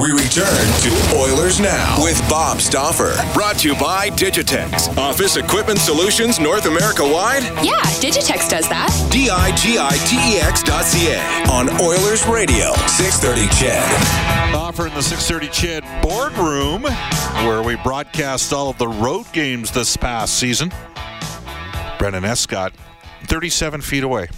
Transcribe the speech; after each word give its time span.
We 0.00 0.12
return 0.12 0.46
to 0.46 1.14
Oilers 1.14 1.60
Now 1.60 2.02
with 2.02 2.18
Bob 2.26 2.62
Stauffer. 2.62 3.12
Brought 3.34 3.58
to 3.58 3.68
you 3.68 3.74
by 3.74 4.08
Digitex. 4.08 4.96
Office 4.96 5.36
Equipment 5.36 5.78
Solutions 5.78 6.40
North 6.40 6.64
America 6.64 7.02
wide? 7.02 7.42
Yeah, 7.62 7.82
Digitex 8.00 8.48
does 8.48 8.66
that. 8.70 9.08
D 9.12 9.28
I 9.28 9.54
G 9.56 9.76
I 9.78 9.90
T 10.06 10.16
E 10.16 10.40
X 10.40 10.62
dot 10.62 10.86
C 10.86 11.12
A 11.12 11.20
on 11.50 11.68
Oilers 11.82 12.26
Radio, 12.26 12.72
630 12.86 13.46
CHED. 13.60 14.54
Offer 14.54 14.86
in 14.86 14.94
the 14.94 15.02
630 15.02 15.48
CHED 15.82 16.02
boardroom 16.02 16.84
where 17.46 17.62
we 17.62 17.76
broadcast 17.76 18.54
all 18.54 18.70
of 18.70 18.78
the 18.78 18.88
road 18.88 19.26
games 19.34 19.70
this 19.70 19.98
past 19.98 20.38
season. 20.38 20.72
Brendan 21.98 22.24
Escott, 22.24 22.72
37 23.24 23.82
feet 23.82 24.04
away 24.04 24.28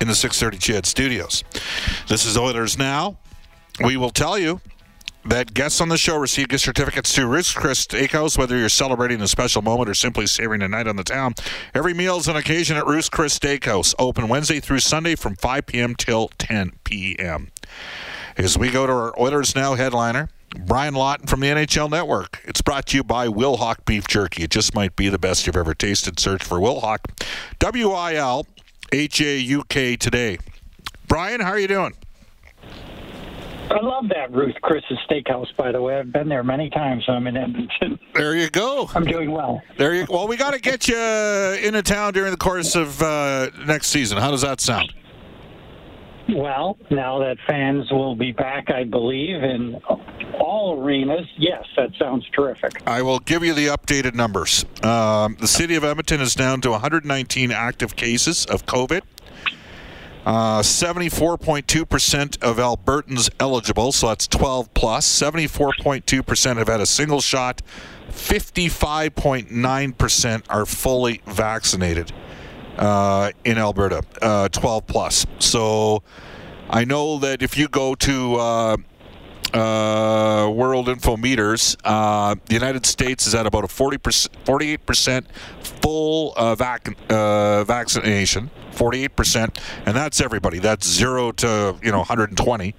in 0.00 0.08
the 0.08 0.14
630 0.14 0.56
CHED 0.56 0.86
studios. 0.86 1.44
This 2.08 2.24
is 2.24 2.38
Oilers 2.38 2.78
Now. 2.78 3.18
We 3.84 3.96
will 3.96 4.10
tell 4.10 4.38
you 4.38 4.60
that 5.24 5.54
guests 5.54 5.80
on 5.80 5.88
the 5.88 5.96
show 5.96 6.16
receive 6.16 6.48
gift 6.48 6.64
certificates 6.64 7.14
to 7.14 7.26
Ruth's 7.26 7.52
Chris 7.52 7.86
Steakhouse, 7.86 8.36
whether 8.36 8.56
you're 8.56 8.68
celebrating 8.68 9.20
a 9.20 9.28
special 9.28 9.62
moment 9.62 9.88
or 9.88 9.94
simply 9.94 10.26
savoring 10.26 10.62
a 10.62 10.68
night 10.68 10.86
on 10.86 10.96
the 10.96 11.04
town. 11.04 11.34
Every 11.74 11.94
meal 11.94 12.18
is 12.18 12.28
an 12.28 12.36
occasion 12.36 12.76
at 12.76 12.86
Ruth's 12.86 13.08
Chris 13.08 13.38
Steakhouse, 13.38 13.94
open 13.98 14.28
Wednesday 14.28 14.60
through 14.60 14.80
Sunday 14.80 15.14
from 15.14 15.34
5 15.36 15.66
p.m. 15.66 15.94
till 15.94 16.28
10 16.38 16.72
p.m. 16.84 17.48
As 18.36 18.58
we 18.58 18.70
go 18.70 18.86
to 18.86 18.92
our 18.92 19.20
Oilers 19.20 19.54
Now 19.54 19.74
headliner, 19.74 20.28
Brian 20.58 20.94
Lawton 20.94 21.26
from 21.26 21.40
the 21.40 21.46
NHL 21.46 21.90
Network. 21.90 22.40
It's 22.44 22.60
brought 22.60 22.86
to 22.86 22.96
you 22.96 23.04
by 23.04 23.28
Wilhauk 23.28 23.84
Beef 23.84 24.06
Jerky. 24.08 24.42
It 24.42 24.50
just 24.50 24.74
might 24.74 24.96
be 24.96 25.08
the 25.08 25.18
best 25.18 25.46
you've 25.46 25.56
ever 25.56 25.74
tasted. 25.74 26.18
Search 26.18 26.42
for 26.42 26.58
Wilhauk. 26.58 26.98
W 27.58 27.92
I 27.92 28.14
L 28.14 28.46
H 28.92 29.20
A 29.20 29.38
U 29.38 29.62
K 29.68 29.96
today. 29.96 30.38
Brian, 31.06 31.40
how 31.40 31.50
are 31.50 31.58
you 31.58 31.68
doing? 31.68 31.94
I 33.70 33.80
love 33.80 34.08
that 34.08 34.32
Ruth 34.32 34.56
Chris's 34.62 34.98
Steakhouse. 35.08 35.54
By 35.56 35.70
the 35.70 35.80
way, 35.80 35.98
I've 35.98 36.12
been 36.12 36.28
there 36.28 36.42
many 36.42 36.70
times. 36.70 37.04
I'm 37.08 37.26
in 37.26 37.36
Edmonton. 37.36 37.98
There 38.14 38.36
you 38.36 38.50
go. 38.50 38.90
I'm 38.94 39.04
doing 39.04 39.30
well. 39.30 39.62
There 39.78 39.94
you. 39.94 40.06
Well, 40.08 40.26
we 40.26 40.36
got 40.36 40.52
to 40.52 40.60
get 40.60 40.88
you 40.88 40.96
into 40.96 41.82
town 41.82 42.12
during 42.12 42.32
the 42.32 42.36
course 42.36 42.74
of 42.74 43.00
uh, 43.00 43.50
next 43.66 43.86
season. 43.88 44.18
How 44.18 44.30
does 44.30 44.42
that 44.42 44.60
sound? 44.60 44.92
Well, 46.28 46.78
now 46.90 47.18
that 47.20 47.38
fans 47.46 47.90
will 47.90 48.14
be 48.14 48.32
back, 48.32 48.70
I 48.70 48.84
believe, 48.84 49.42
in 49.42 49.80
all 50.40 50.80
arenas, 50.80 51.26
yes, 51.36 51.64
that 51.76 51.90
sounds 51.98 52.28
terrific. 52.30 52.82
I 52.86 53.02
will 53.02 53.18
give 53.20 53.44
you 53.44 53.52
the 53.52 53.66
updated 53.66 54.14
numbers. 54.14 54.64
Um, 54.82 55.36
the 55.40 55.48
city 55.48 55.74
of 55.74 55.84
Edmonton 55.84 56.20
is 56.20 56.34
down 56.34 56.60
to 56.62 56.70
119 56.70 57.50
active 57.50 57.96
cases 57.96 58.46
of 58.46 58.66
COVID. 58.66 59.02
Uh, 60.24 60.60
74.2% 60.60 62.42
of 62.42 62.56
Albertans 62.58 63.30
eligible, 63.40 63.92
so 63.92 64.08
that's 64.08 64.26
12 64.26 64.74
plus. 64.74 65.08
74.2% 65.08 66.56
have 66.58 66.68
had 66.68 66.80
a 66.80 66.86
single 66.86 67.20
shot. 67.20 67.62
55.9% 68.10 70.42
are 70.50 70.66
fully 70.66 71.22
vaccinated 71.26 72.12
uh, 72.76 73.30
in 73.44 73.58
Alberta, 73.58 74.02
uh, 74.20 74.48
12 74.48 74.86
plus. 74.86 75.26
So 75.38 76.02
I 76.68 76.84
know 76.84 77.18
that 77.18 77.42
if 77.42 77.56
you 77.56 77.68
go 77.68 77.94
to 77.96 78.36
uh, 78.36 78.76
uh, 79.54 80.50
World 80.50 80.86
Infometers, 80.86 81.76
uh, 81.84 82.34
the 82.46 82.54
United 82.54 82.86
States 82.86 83.26
is 83.26 83.34
at 83.34 83.46
about 83.46 83.64
a 83.64 83.68
40%, 83.68 84.28
48% 84.44 85.24
full 85.62 86.34
vac- 86.56 86.96
vaccination, 87.08 88.50
48%, 88.72 89.58
and 89.86 89.96
that's 89.96 90.20
everybody. 90.20 90.58
That's 90.58 90.86
zero 90.86 91.32
to 91.32 91.76
you 91.82 91.90
know 91.90 91.98
120. 91.98 92.74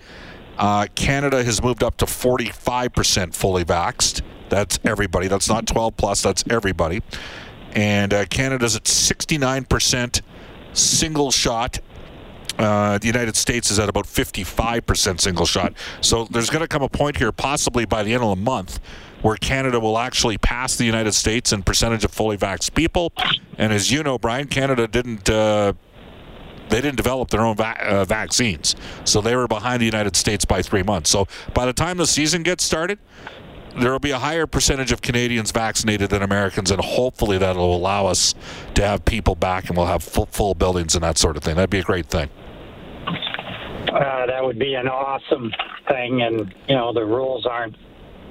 Uh, 0.58 0.88
Canada 0.96 1.44
has 1.44 1.64
moved 1.64 1.84
up 1.84 1.98
to 1.98 2.06
45% 2.06 3.34
fully 3.34 3.66
vaxxed. 3.66 4.22
That's 4.50 4.80
everybody. 4.84 5.28
That's 5.28 5.48
not 5.48 5.66
12 5.66 5.98
plus. 5.98 6.22
That's 6.22 6.44
everybody. 6.50 7.02
And 7.72 8.14
uh, 8.14 8.26
Canada's 8.26 8.76
at 8.76 8.84
69% 8.84 10.22
single 10.74 11.32
shot 11.32 11.80
uh, 12.62 12.98
the 13.00 13.08
United 13.08 13.36
States 13.36 13.72
is 13.72 13.80
at 13.80 13.90
about 13.90 14.06
55% 14.06 15.20
single 15.20 15.46
shot. 15.46 15.74
So 16.02 16.26
there's 16.26 16.50
going 16.50 16.62
to 16.62 16.68
come 16.68 16.84
a 16.84 16.90
point 16.90 17.18
here, 17.18 17.32
possibly 17.32 17.86
by 17.86 18.04
the 18.04 18.14
end 18.14 18.24
of 18.24 18.30
the 18.30 18.44
month, 18.44 18.80
where 19.22 19.38
Canada 19.38 19.80
will 19.80 19.98
actually 19.98 20.38
pass 20.38 20.76
the 20.76 20.86
United 20.86 21.14
States 21.14 21.54
in 21.54 21.64
percentage 21.64 22.04
of 22.04 22.12
fully 22.12 22.38
vaxxed 22.38 22.74
people. 22.74 23.14
And 23.58 23.72
as 23.72 23.92
you 23.92 24.04
know, 24.04 24.18
Brian, 24.18 24.48
Canada 24.48 24.88
didn't. 24.88 25.30
Uh, 25.30 25.74
they 26.70 26.80
didn't 26.80 26.96
develop 26.96 27.30
their 27.30 27.42
own 27.42 27.58
va- 27.58 27.84
uh, 27.84 28.06
vaccines, 28.06 28.78
so 29.04 29.20
they 29.20 29.36
were 29.36 29.46
behind 29.46 29.82
the 29.82 29.86
United 29.86 30.16
States 30.16 30.46
by 30.46 30.62
three 30.62 30.84
months. 30.84 31.10
So 31.10 31.28
by 31.54 31.66
the 31.66 31.74
time 31.74 31.98
the 31.98 32.08
season 32.08 32.44
gets 32.44 32.64
started, 32.64 32.98
there 33.78 33.92
will 33.92 34.00
be 34.00 34.12
a 34.12 34.20
higher 34.20 34.48
percentage 34.48 34.94
of 34.94 35.02
Canadians 35.02 35.52
vaccinated 35.52 36.10
than 36.10 36.22
Americans, 36.22 36.72
and 36.72 36.82
hopefully 36.82 37.38
that 37.38 37.58
will 37.58 37.76
allow 37.76 38.06
us 38.06 38.36
to 38.76 38.88
have 38.88 39.04
people 39.04 39.36
back 39.36 39.68
and 39.68 39.78
we'll 39.78 39.88
have 39.88 40.02
full, 40.02 40.28
full 40.28 40.56
buildings 40.56 40.96
and 40.96 41.04
that 41.04 41.18
sort 41.18 41.36
of 41.36 41.44
thing. 41.44 41.56
That'd 41.56 41.70
be 41.70 41.80
a 41.80 41.84
great 41.84 42.08
thing. 42.08 42.30
Uh, 43.92 44.26
that 44.26 44.42
would 44.42 44.58
be 44.58 44.76
an 44.76 44.88
awesome 44.88 45.52
thing, 45.90 46.22
and 46.22 46.54
you 46.68 46.76
know 46.76 46.94
the 46.94 47.04
rules 47.06 47.46
aren't 47.46 47.76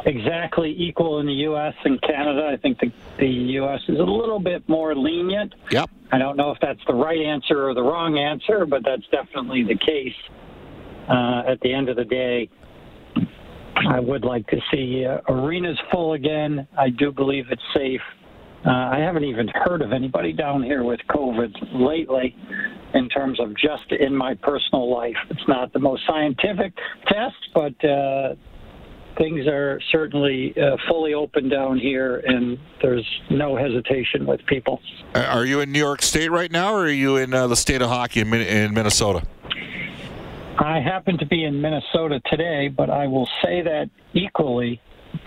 exactly 0.07 0.75
equal 0.79 1.21
in 1.21 1.27
the 1.27 1.33
U.S. 1.33 1.75
and 1.85 2.01
Canada. 2.03 2.51
I 2.53 2.57
think 2.57 2.79
the, 2.79 2.93
the 3.19 3.27
U.S. 3.27 3.81
is 3.89 3.99
a 3.99 4.03
little 4.05 4.41
bit 4.41 4.67
more 4.69 4.95
lenient. 4.95 5.55
Yep. 5.71 5.91
I 6.13 6.19
don't 6.19 6.37
know 6.37 6.51
if 6.51 6.59
that's 6.61 6.81
the 6.87 6.95
right 6.95 7.21
answer 7.21 7.69
or 7.69 7.75
the 7.75 7.83
wrong 7.83 8.19
answer, 8.19 8.67
but 8.67 8.83
that's 8.85 9.07
definitely 9.11 9.65
the 9.65 9.77
case. 9.77 10.15
Uh, 11.09 11.43
at 11.49 11.61
the 11.61 11.73
end 11.73 11.89
of 11.89 11.97
the 11.97 12.05
day, 12.05 12.49
I 13.77 14.01
would 14.01 14.25
like 14.25 14.47
to 14.49 14.61
see 14.73 15.05
uh, 15.05 15.19
arenas 15.29 15.79
full 15.91 16.13
again. 16.13 16.69
I 16.79 16.91
do 16.91 17.13
believe 17.13 17.47
it's 17.51 17.63
safe. 17.75 18.01
Uh, 18.65 18.71
I 18.71 18.99
haven't 18.99 19.25
even 19.25 19.49
heard 19.49 19.81
of 19.81 19.93
anybody 19.93 20.33
down 20.33 20.63
here 20.63 20.85
with 20.85 21.01
COVID 21.09 21.51
lately 21.73 22.37
in 22.93 23.09
terms 23.09 23.41
of 23.41 23.57
just 23.57 23.91
in 23.91 24.15
my 24.15 24.35
personal 24.35 24.93
life. 24.93 25.17
It's 25.31 25.49
not 25.49 25.73
the 25.73 25.79
most 25.79 26.03
scientific 26.07 26.75
test, 27.07 27.37
but 27.55 27.85
uh, 27.85 28.35
things 29.17 29.47
are 29.47 29.81
certainly 29.91 30.55
uh, 30.57 30.77
fully 30.89 31.15
open 31.15 31.49
down 31.49 31.79
here, 31.79 32.23
and 32.27 32.59
there's 32.83 33.07
no 33.31 33.57
hesitation 33.57 34.27
with 34.27 34.45
people. 34.47 34.81
Are 35.15 35.45
you 35.45 35.61
in 35.61 35.73
New 35.73 35.79
York 35.79 36.03
State 36.03 36.31
right 36.31 36.51
now, 36.51 36.75
or 36.75 36.83
are 36.85 36.89
you 36.89 37.17
in 37.17 37.35
uh, 37.35 37.47
the 37.47 37.57
state 37.57 37.83
of 37.83 37.89
hockey 37.89 38.21
in, 38.21 38.33
in 38.33 38.75
Minnesota? 38.75 39.23
I 40.59 40.81
happen 40.81 41.19
to 41.19 41.27
be 41.27 41.45
in 41.45 41.61
Minnesota 41.61 42.21
today, 42.27 42.69
but 42.69 42.91
I 42.91 43.07
will 43.07 43.29
say 43.43 43.63
that 43.63 43.89
equally 44.13 44.81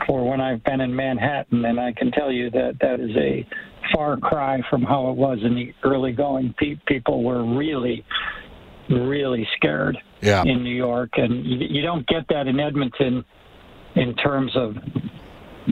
for 0.05 0.27
when 0.27 0.39
I've 0.39 0.63
been 0.63 0.81
in 0.81 0.95
Manhattan, 0.95 1.65
and 1.65 1.79
I 1.79 1.91
can 1.93 2.11
tell 2.11 2.31
you 2.31 2.49
that 2.51 2.77
that 2.81 2.99
is 2.99 3.15
a 3.17 3.45
far 3.93 4.17
cry 4.17 4.61
from 4.69 4.83
how 4.83 5.09
it 5.09 5.15
was 5.15 5.39
in 5.43 5.55
the 5.55 5.73
early 5.83 6.11
going. 6.11 6.53
Pe- 6.57 6.79
people 6.87 7.23
were 7.23 7.43
really, 7.43 8.05
really 8.89 9.47
scared 9.57 9.97
yeah. 10.21 10.43
in 10.43 10.63
New 10.63 10.75
York, 10.75 11.11
and 11.15 11.45
you, 11.45 11.67
you 11.69 11.81
don't 11.81 12.07
get 12.07 12.27
that 12.29 12.47
in 12.47 12.59
Edmonton 12.59 13.25
in 13.95 14.15
terms 14.15 14.55
of 14.55 14.75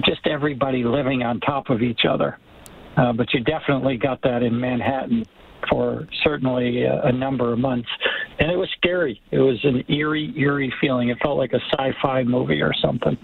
just 0.06 0.26
everybody 0.26 0.84
living 0.84 1.24
on 1.24 1.40
top 1.40 1.70
of 1.70 1.82
each 1.82 2.02
other. 2.10 2.38
Uh, 2.98 3.14
but 3.14 3.34
you 3.34 3.42
definitely 3.42 3.98
got 3.98 4.22
that 4.22 4.44
in 4.44 4.60
Manhattan 4.60 5.26
for 5.70 6.08
certainly 6.24 6.84
a, 6.84 7.04
a, 7.04 7.12
number 7.12 7.54
of 7.54 7.60
months. 7.60 7.88
And 8.40 8.52
it 8.52 8.58
was 8.58 8.70
scary. 8.78 9.22
It 9.32 9.40
was 9.40 9.64
an 9.64 9.84
eerie, 9.88 10.34
eerie 10.36 10.74
feeling. 10.82 11.10
It 11.10 11.18
felt 11.22 11.38
like 11.38 11.54
a 11.54 11.60
sci 11.72 11.94
fi 12.02 12.24
movie 12.24 12.62
or 12.62 12.74
something. 12.74 13.18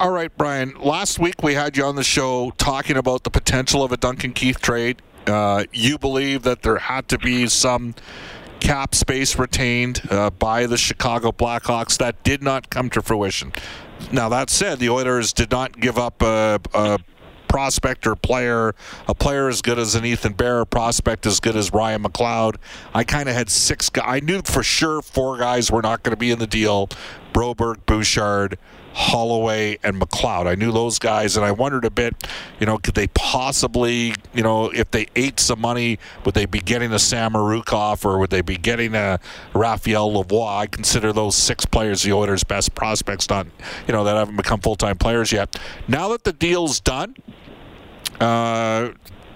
All 0.00 0.10
right, 0.10 0.36
Brian. 0.36 0.74
Last 0.80 1.18
week 1.18 1.42
we 1.42 1.54
had 1.54 1.76
you 1.76 1.84
on 1.84 1.96
the 1.96 2.02
show 2.02 2.52
talking 2.58 2.96
about 2.96 3.22
the 3.22 3.30
potential 3.30 3.84
of 3.84 3.92
a 3.92 3.96
Duncan 3.96 4.32
Keith 4.32 4.60
trade. 4.60 5.00
Uh, 5.26 5.64
you 5.72 5.96
believe 5.96 6.42
that 6.42 6.62
there 6.62 6.78
had 6.78 7.08
to 7.08 7.18
be 7.18 7.46
some 7.46 7.94
cap 8.62 8.94
space 8.94 9.38
retained 9.38 10.00
uh, 10.08 10.30
by 10.30 10.66
the 10.66 10.76
Chicago 10.76 11.32
Blackhawks. 11.32 11.98
That 11.98 12.22
did 12.22 12.42
not 12.42 12.70
come 12.70 12.88
to 12.90 13.02
fruition. 13.02 13.52
Now, 14.12 14.28
that 14.28 14.50
said, 14.50 14.78
the 14.78 14.88
Oilers 14.88 15.32
did 15.32 15.50
not 15.50 15.80
give 15.80 15.98
up 15.98 16.22
a, 16.22 16.60
a 16.72 17.00
prospect 17.48 18.06
or 18.06 18.14
player, 18.14 18.74
a 19.08 19.14
player 19.14 19.48
as 19.48 19.62
good 19.62 19.78
as 19.78 19.96
an 19.96 20.04
Ethan 20.04 20.34
Bear, 20.34 20.60
a 20.60 20.66
prospect 20.66 21.26
as 21.26 21.40
good 21.40 21.56
as 21.56 21.72
Ryan 21.72 22.04
McLeod. 22.04 22.56
I 22.94 23.02
kind 23.02 23.28
of 23.28 23.34
had 23.34 23.50
six 23.50 23.90
guys. 23.90 24.04
I 24.06 24.20
knew 24.20 24.42
for 24.42 24.62
sure 24.62 25.02
four 25.02 25.38
guys 25.38 25.70
were 25.70 25.82
not 25.82 26.04
going 26.04 26.12
to 26.12 26.16
be 26.18 26.30
in 26.30 26.38
the 26.38 26.46
deal, 26.46 26.88
Broberg, 27.34 27.84
Bouchard, 27.84 28.58
Holloway, 28.94 29.78
and 29.82 30.00
McLeod. 30.00 30.46
I 30.46 30.54
knew 30.54 30.72
those 30.72 30.98
guys, 30.98 31.36
and 31.36 31.44
I 31.44 31.52
wondered 31.52 31.84
a 31.84 31.90
bit, 31.90 32.14
you 32.60 32.66
know, 32.66 32.78
could 32.78 32.94
they 32.94 33.08
possibly, 33.08 34.14
you 34.34 34.42
know, 34.42 34.70
if 34.70 34.90
they 34.90 35.06
ate 35.16 35.40
some 35.40 35.60
money, 35.60 35.98
would 36.24 36.34
they 36.34 36.46
be 36.46 36.60
getting 36.60 36.92
a 36.92 36.96
Samorukov 36.96 38.04
or 38.04 38.18
would 38.18 38.30
they 38.30 38.42
be 38.42 38.56
getting 38.56 38.94
a 38.94 39.18
Raphael 39.54 40.10
Lavoie? 40.12 40.58
I 40.58 40.66
consider 40.66 41.12
those 41.12 41.36
six 41.36 41.64
players 41.64 42.02
the 42.02 42.12
Oilers' 42.12 42.44
best 42.44 42.74
prospects, 42.74 43.28
not, 43.28 43.46
you 43.86 43.92
know, 43.92 44.04
that 44.04 44.16
haven't 44.16 44.36
become 44.36 44.60
full 44.60 44.76
time 44.76 44.98
players 44.98 45.32
yet. 45.32 45.58
Now 45.88 46.08
that 46.08 46.24
the 46.24 46.32
deal's 46.32 46.80
done, 46.80 47.16
uh, 48.20 48.90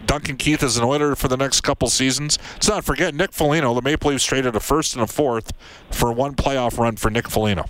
Duncan 0.06 0.36
Keith 0.36 0.62
is 0.62 0.76
an 0.76 0.84
Oiler 0.84 1.16
for 1.16 1.28
the 1.28 1.36
next 1.36 1.62
couple 1.62 1.88
seasons. 1.88 2.38
Let's 2.54 2.68
not 2.68 2.84
forget 2.84 3.14
Nick 3.14 3.32
Foligno. 3.32 3.74
The 3.74 3.82
Maple 3.82 4.10
Leafs 4.10 4.24
traded 4.24 4.54
a 4.54 4.60
first 4.60 4.94
and 4.94 5.02
a 5.02 5.06
fourth 5.06 5.52
for 5.90 6.12
one 6.12 6.34
playoff 6.34 6.78
run 6.78 6.96
for 6.96 7.10
Nick 7.10 7.28
Foligno. 7.28 7.64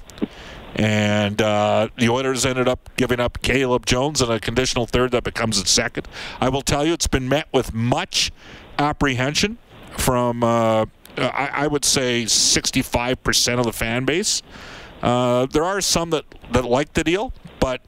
And 0.76 1.40
uh, 1.40 1.88
the 1.96 2.10
Oilers 2.10 2.44
ended 2.44 2.68
up 2.68 2.90
giving 2.96 3.18
up 3.18 3.40
Caleb 3.40 3.86
Jones 3.86 4.20
and 4.20 4.30
a 4.30 4.38
conditional 4.38 4.86
third 4.86 5.10
that 5.12 5.24
becomes 5.24 5.58
a 5.60 5.66
second. 5.66 6.06
I 6.38 6.50
will 6.50 6.60
tell 6.60 6.84
you, 6.84 6.92
it's 6.92 7.06
been 7.06 7.28
met 7.28 7.48
with 7.52 7.72
much 7.72 8.30
apprehension 8.78 9.56
from, 9.96 10.44
uh, 10.44 10.84
I, 11.16 11.50
I, 11.52 11.66
would 11.66 11.86
say, 11.86 12.24
65% 12.24 13.58
of 13.58 13.64
the 13.64 13.72
fan 13.72 14.04
base. 14.04 14.42
Uh, 15.00 15.46
there 15.46 15.64
are 15.64 15.80
some 15.80 16.10
that, 16.10 16.26
that 16.52 16.66
like 16.66 16.92
the 16.92 17.04
deal, 17.04 17.32
but 17.58 17.80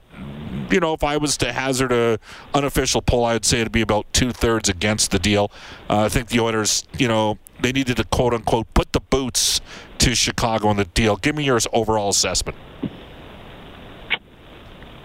you 0.71 0.81
know, 0.81 0.93
if 0.93 1.05
I 1.05 1.17
was 1.17 1.37
to 1.39 1.53
hazard 1.53 1.93
a 1.93 2.19
unofficial 2.55 3.03
poll, 3.03 3.25
I'd 3.25 3.45
say 3.45 3.61
it'd 3.61 3.73
be 3.73 3.81
about 3.81 4.13
two 4.13 4.33
thirds 4.33 4.69
against 4.69 5.11
the 5.11 5.19
deal. 5.19 5.51
Uh, 5.89 6.01
I 6.01 6.09
think 6.09 6.29
the 6.29 6.41
Oilers, 6.41 6.85
you 6.99 7.09
know, 7.09 7.39
they 7.61 7.73
needed 7.73 7.97
to 7.97 8.05
quote 8.05 8.35
unquote 8.35 8.73
put 8.75 8.93
the 8.93 9.01
boots 9.01 9.61
to 9.99 10.15
Chicago 10.15 10.69
on 10.69 10.77
the 10.77 10.85
deal. 10.85 11.17
Give 11.17 11.35
me 11.35 11.45
your 11.45 11.59
overall 11.73 12.09
assessment. 12.09 12.57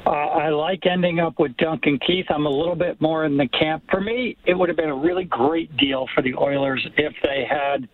Uh, 0.06 0.10
I 0.10 0.50
like 0.50 0.86
ending 0.86 1.20
up 1.20 1.40
with 1.40 1.56
Duncan 1.58 1.98
Keith. 2.06 2.26
I'm 2.30 2.46
a 2.46 2.50
little 2.50 2.76
bit 2.76 3.00
more 3.00 3.26
in 3.26 3.38
the 3.38 3.48
camp. 3.48 3.84
For 3.90 4.02
me, 4.02 4.36
it 4.46 4.54
would 4.54 4.68
have 4.68 4.78
been 4.78 4.90
a 4.90 4.96
really 4.96 5.24
great 5.24 5.76
deal 5.78 6.08
for 6.14 6.22
the 6.22 6.36
Oilers 6.36 6.86
if 6.98 7.14
they 7.24 7.46
had 7.50 7.88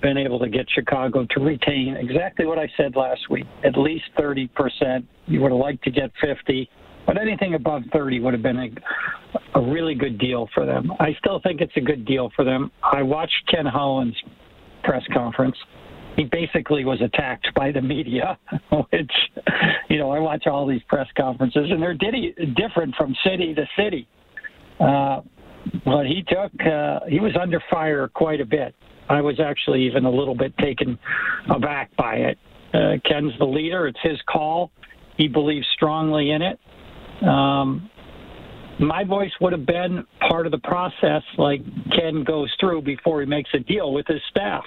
been 0.00 0.16
able 0.16 0.38
to 0.38 0.48
get 0.48 0.66
Chicago 0.70 1.26
to 1.30 1.40
retain 1.40 1.96
exactly 1.98 2.46
what 2.46 2.58
I 2.58 2.68
said 2.76 2.96
last 2.96 3.28
week, 3.30 3.46
at 3.64 3.76
least 3.76 4.04
30%. 4.18 4.48
You 5.26 5.40
would 5.40 5.52
have 5.52 5.60
liked 5.60 5.84
to 5.84 5.90
get 5.90 6.10
50, 6.20 6.68
but 7.06 7.20
anything 7.20 7.54
above 7.54 7.82
30 7.92 8.20
would 8.20 8.32
have 8.32 8.42
been 8.42 8.58
a, 8.58 9.58
a 9.58 9.62
really 9.70 9.94
good 9.94 10.18
deal 10.18 10.48
for 10.54 10.66
them. 10.66 10.92
I 10.98 11.14
still 11.18 11.40
think 11.40 11.60
it's 11.60 11.76
a 11.76 11.80
good 11.80 12.04
deal 12.04 12.30
for 12.34 12.44
them. 12.44 12.70
I 12.82 13.02
watched 13.02 13.48
Ken 13.50 13.66
Holland's 13.66 14.16
press 14.84 15.02
conference. 15.12 15.56
He 16.16 16.24
basically 16.24 16.84
was 16.84 17.00
attacked 17.00 17.48
by 17.54 17.72
the 17.72 17.80
media, 17.80 18.38
which, 18.90 19.12
you 19.88 19.98
know, 19.98 20.10
I 20.10 20.18
watch 20.18 20.46
all 20.46 20.66
these 20.66 20.82
press 20.88 21.06
conferences, 21.16 21.70
and 21.70 21.82
they're 21.82 21.94
different 21.94 22.94
from 22.96 23.14
city 23.24 23.54
to 23.54 23.66
city. 23.76 24.06
Uh, 24.78 25.20
but 25.84 26.06
he 26.06 26.24
took, 26.28 26.52
uh, 26.66 27.00
he 27.08 27.20
was 27.20 27.32
under 27.40 27.62
fire 27.70 28.08
quite 28.08 28.40
a 28.40 28.44
bit. 28.44 28.74
I 29.12 29.20
was 29.20 29.38
actually 29.38 29.82
even 29.84 30.04
a 30.06 30.10
little 30.10 30.34
bit 30.34 30.56
taken 30.58 30.98
aback 31.54 31.94
by 31.96 32.14
it. 32.14 32.38
Uh, 32.72 32.94
Ken's 33.06 33.32
the 33.38 33.44
leader. 33.44 33.86
It's 33.86 33.98
his 34.02 34.18
call. 34.26 34.70
He 35.18 35.28
believes 35.28 35.66
strongly 35.74 36.30
in 36.30 36.40
it. 36.40 36.58
Um, 37.22 37.90
my 38.80 39.04
voice 39.04 39.30
would 39.40 39.52
have 39.52 39.66
been 39.66 40.04
part 40.28 40.46
of 40.46 40.52
the 40.52 40.58
process 40.58 41.22
like 41.36 41.60
Ken 41.94 42.24
goes 42.24 42.50
through 42.58 42.82
before 42.82 43.20
he 43.20 43.26
makes 43.26 43.50
a 43.54 43.58
deal 43.58 43.92
with 43.92 44.06
his 44.06 44.20
staff. 44.30 44.64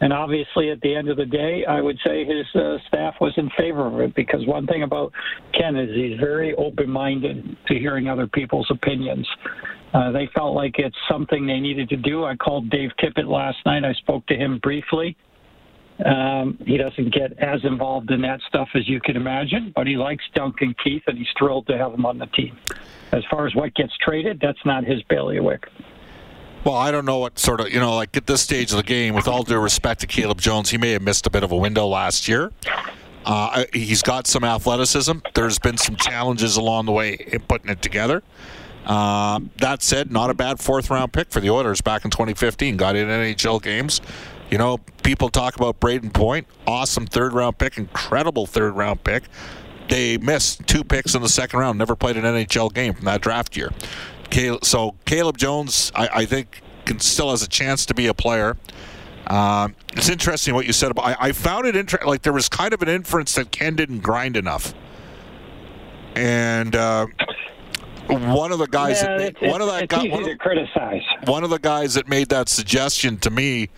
And 0.00 0.12
obviously, 0.12 0.70
at 0.70 0.80
the 0.82 0.94
end 0.94 1.08
of 1.08 1.16
the 1.16 1.24
day, 1.24 1.64
I 1.66 1.80
would 1.80 1.96
say 2.04 2.24
his 2.24 2.44
uh, 2.54 2.76
staff 2.88 3.14
was 3.20 3.32
in 3.38 3.48
favor 3.56 3.86
of 3.86 4.00
it 4.00 4.14
because 4.14 4.46
one 4.46 4.66
thing 4.66 4.82
about 4.82 5.12
Ken 5.58 5.74
is 5.76 5.88
he's 5.94 6.18
very 6.20 6.54
open 6.56 6.90
minded 6.90 7.56
to 7.68 7.78
hearing 7.78 8.08
other 8.08 8.26
people's 8.26 8.66
opinions. 8.70 9.26
Uh, 9.94 10.10
they 10.12 10.28
felt 10.34 10.54
like 10.54 10.78
it's 10.78 10.96
something 11.10 11.46
they 11.46 11.60
needed 11.60 11.88
to 11.88 11.96
do. 11.96 12.24
I 12.24 12.36
called 12.36 12.68
Dave 12.70 12.90
Tippett 13.00 13.28
last 13.28 13.58
night. 13.64 13.84
I 13.84 13.94
spoke 13.94 14.26
to 14.26 14.34
him 14.34 14.58
briefly. 14.58 15.16
Um, 16.04 16.58
he 16.66 16.76
doesn't 16.76 17.14
get 17.14 17.38
as 17.38 17.64
involved 17.64 18.10
in 18.10 18.20
that 18.22 18.40
stuff 18.48 18.68
as 18.74 18.86
you 18.86 19.00
can 19.00 19.16
imagine, 19.16 19.72
but 19.74 19.86
he 19.86 19.96
likes 19.96 20.24
Duncan 20.34 20.74
Keith 20.84 21.02
and 21.06 21.16
he's 21.16 21.28
thrilled 21.38 21.66
to 21.68 21.78
have 21.78 21.94
him 21.94 22.04
on 22.04 22.18
the 22.18 22.26
team. 22.26 22.58
As 23.12 23.24
far 23.30 23.46
as 23.46 23.54
what 23.54 23.74
gets 23.74 23.96
traded, 23.96 24.38
that's 24.40 24.58
not 24.66 24.84
his 24.84 25.02
bailiwick. 25.04 25.68
Well, 26.64 26.74
I 26.74 26.90
don't 26.90 27.04
know 27.04 27.18
what 27.18 27.38
sort 27.38 27.60
of, 27.60 27.72
you 27.72 27.78
know, 27.78 27.94
like 27.94 28.16
at 28.16 28.26
this 28.26 28.42
stage 28.42 28.72
of 28.72 28.76
the 28.76 28.82
game, 28.82 29.14
with 29.14 29.28
all 29.28 29.44
due 29.44 29.58
respect 29.58 30.00
to 30.00 30.06
Caleb 30.06 30.40
Jones, 30.40 30.68
he 30.68 30.76
may 30.76 30.90
have 30.92 31.02
missed 31.02 31.26
a 31.26 31.30
bit 31.30 31.44
of 31.44 31.52
a 31.52 31.56
window 31.56 31.86
last 31.86 32.28
year. 32.28 32.50
Uh, 33.24 33.64
he's 33.72 34.02
got 34.02 34.26
some 34.26 34.44
athleticism. 34.44 35.18
There's 35.34 35.58
been 35.58 35.78
some 35.78 35.96
challenges 35.96 36.56
along 36.56 36.86
the 36.86 36.92
way 36.92 37.14
in 37.14 37.40
putting 37.40 37.70
it 37.70 37.80
together. 37.82 38.22
Uh, 38.86 39.40
that 39.58 39.82
said, 39.82 40.12
not 40.12 40.30
a 40.30 40.34
bad 40.34 40.60
fourth 40.60 40.90
round 40.90 41.12
pick 41.12 41.30
for 41.30 41.40
the 41.40 41.50
Oilers 41.50 41.80
back 41.80 42.04
in 42.04 42.10
2015. 42.10 42.76
Got 42.76 42.96
in 42.96 43.08
NHL 43.08 43.60
games. 43.60 44.00
You 44.50 44.58
know, 44.58 44.78
people 45.02 45.28
talk 45.28 45.56
about 45.56 45.80
Brayden 45.80 46.12
Point, 46.12 46.46
awesome 46.66 47.04
third 47.04 47.32
round 47.32 47.58
pick, 47.58 47.78
incredible 47.78 48.46
third 48.46 48.76
round 48.76 49.02
pick. 49.02 49.24
They 49.88 50.18
missed 50.18 50.66
two 50.66 50.84
picks 50.84 51.14
in 51.14 51.22
the 51.22 51.28
second 51.28 51.58
round, 51.58 51.78
never 51.78 51.96
played 51.96 52.16
an 52.16 52.24
NHL 52.24 52.72
game 52.72 52.94
from 52.94 53.04
that 53.06 53.20
draft 53.20 53.56
year. 53.56 53.72
so 54.62 54.94
Caleb 55.04 55.36
Jones, 55.36 55.92
I, 55.94 56.08
I 56.14 56.26
think, 56.26 56.62
can, 56.84 57.00
still 57.00 57.30
has 57.30 57.42
a 57.42 57.48
chance 57.48 57.86
to 57.86 57.94
be 57.94 58.06
a 58.06 58.14
player. 58.14 58.56
Um, 59.26 59.74
it's 59.94 60.08
interesting 60.08 60.54
what 60.54 60.66
you 60.66 60.72
said 60.72 60.92
about. 60.92 61.04
I, 61.04 61.16
I 61.18 61.32
found 61.32 61.66
it 61.66 61.74
interesting. 61.74 62.08
Like 62.08 62.22
there 62.22 62.32
was 62.32 62.48
kind 62.48 62.72
of 62.72 62.82
an 62.82 62.88
inference 62.88 63.34
that 63.34 63.50
Ken 63.50 63.74
didn't 63.74 64.00
grind 64.00 64.36
enough, 64.36 64.72
and 66.14 66.76
uh, 66.76 67.06
one 68.08 68.52
of 68.52 68.58
the 68.58 68.66
guys 68.66 69.02
yeah, 69.02 69.16
that 69.16 69.40
made, 69.40 69.50
one 69.50 69.60
of 69.60 69.68
that 69.68 69.88
guy, 69.88 70.08
one, 70.08 70.24
to 70.24 70.36
criticize. 70.36 71.02
One 71.24 71.44
of 71.44 71.50
the 71.50 71.58
guys 71.58 71.94
that 71.94 72.08
made 72.08 72.28
that 72.28 72.48
suggestion 72.48 73.18
to 73.18 73.30
me, 73.30 73.68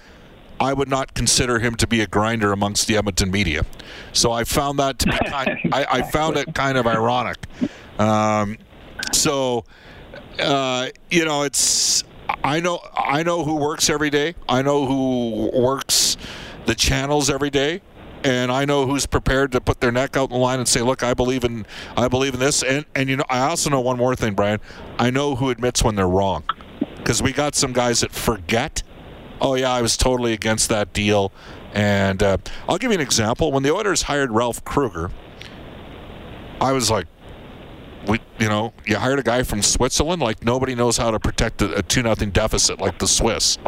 I 0.61 0.73
would 0.73 0.89
not 0.89 1.15
consider 1.15 1.59
him 1.59 1.75
to 1.77 1.87
be 1.87 2.01
a 2.01 2.07
grinder 2.07 2.53
amongst 2.53 2.87
the 2.87 2.97
Edmonton 2.97 3.31
media. 3.31 3.65
So 4.13 4.33
I 4.33 4.45
found 4.45 4.79
that 4.79 4.99
to 5.01 5.07
be 5.07 5.13
kind. 5.27 5.49
exactly. 5.49 5.73
I, 5.73 5.99
I, 5.99 6.11
found 6.11 6.37
it 6.37 6.55
kind 6.55 6.77
of 6.77 6.87
ironic. 6.87 7.39
Um, 7.99 8.59
so 9.13 9.65
uh, 10.39 10.89
you 11.11 11.25
know, 11.25 11.43
it's 11.43 12.05
I 12.45 12.61
know 12.61 12.81
I 12.97 13.23
know 13.23 13.45
who 13.45 13.57
works 13.57 13.91
every 13.91 14.11
day. 14.11 14.35
I 14.49 14.63
know 14.63 14.87
who 14.87 15.51
works 15.55 16.17
the 16.67 16.75
channels 16.75 17.31
every 17.31 17.51
day 17.51 17.81
and 18.25 18.51
I 18.51 18.65
know 18.65 18.87
who's 18.87 19.07
prepared 19.07 19.53
to 19.53 19.61
put 19.61 19.81
their 19.81 19.93
neck 19.93 20.17
out 20.17 20.31
in 20.31 20.35
the 20.35 20.39
line 20.39 20.59
and 20.59 20.69
say, 20.69 20.83
"Look, 20.83 21.03
I 21.03 21.15
believe 21.15 21.45
in 21.45 21.67
I 21.97 22.09
believe 22.09 22.35
in 22.35 22.41
this." 22.41 22.63
And 22.63 22.85
and 22.95 23.09
you 23.09 23.17
know, 23.17 23.25
I 23.29 23.41
also 23.41 23.71
know 23.71 23.81
one 23.81 23.97
more 23.97 24.15
thing, 24.17 24.35
Brian. 24.35 24.61
I 24.99 25.11
know 25.11 25.37
who 25.37 25.51
admits 25.51 25.83
when 25.83 25.95
they're 25.95 26.09
wrong, 26.09 26.45
because 26.97 27.23
we 27.23 27.33
got 27.33 27.55
some 27.55 27.73
guys 27.73 28.01
that 28.01 28.13
forget. 28.13 28.83
Oh 29.41 29.55
yeah, 29.55 29.73
I 29.73 29.83
was 29.83 29.97
totally 29.97 30.33
against 30.33 30.69
that 30.69 30.93
deal. 30.93 31.33
And 31.75 32.23
uh, 32.23 32.39
I'll 32.69 32.79
give 32.79 32.91
you 32.91 32.97
an 32.97 33.03
example. 33.03 33.53
When 33.53 33.63
the 33.63 33.73
Oilers 33.73 34.03
hired 34.03 34.31
Ralph 34.33 34.65
Krueger, 34.65 35.11
I 36.61 36.73
was 36.73 36.91
like, 36.91 37.07
we, 38.09 38.21
you 38.39 38.49
know, 38.49 38.73
you 38.87 38.97
hired 38.97 39.19
a 39.19 39.23
guy 39.23 39.43
from 39.43 39.63
Switzerland, 39.63 40.23
like 40.23 40.43
nobody 40.43 40.75
knows 40.75 40.97
how 40.97 41.11
to 41.11 41.21
protect 41.21 41.63
a, 41.63 41.77
a 41.77 41.83
two 41.83 42.03
nothing 42.03 42.31
deficit 42.31 42.81
like 42.81 42.99
the 42.99 43.07
Swiss. 43.07 43.59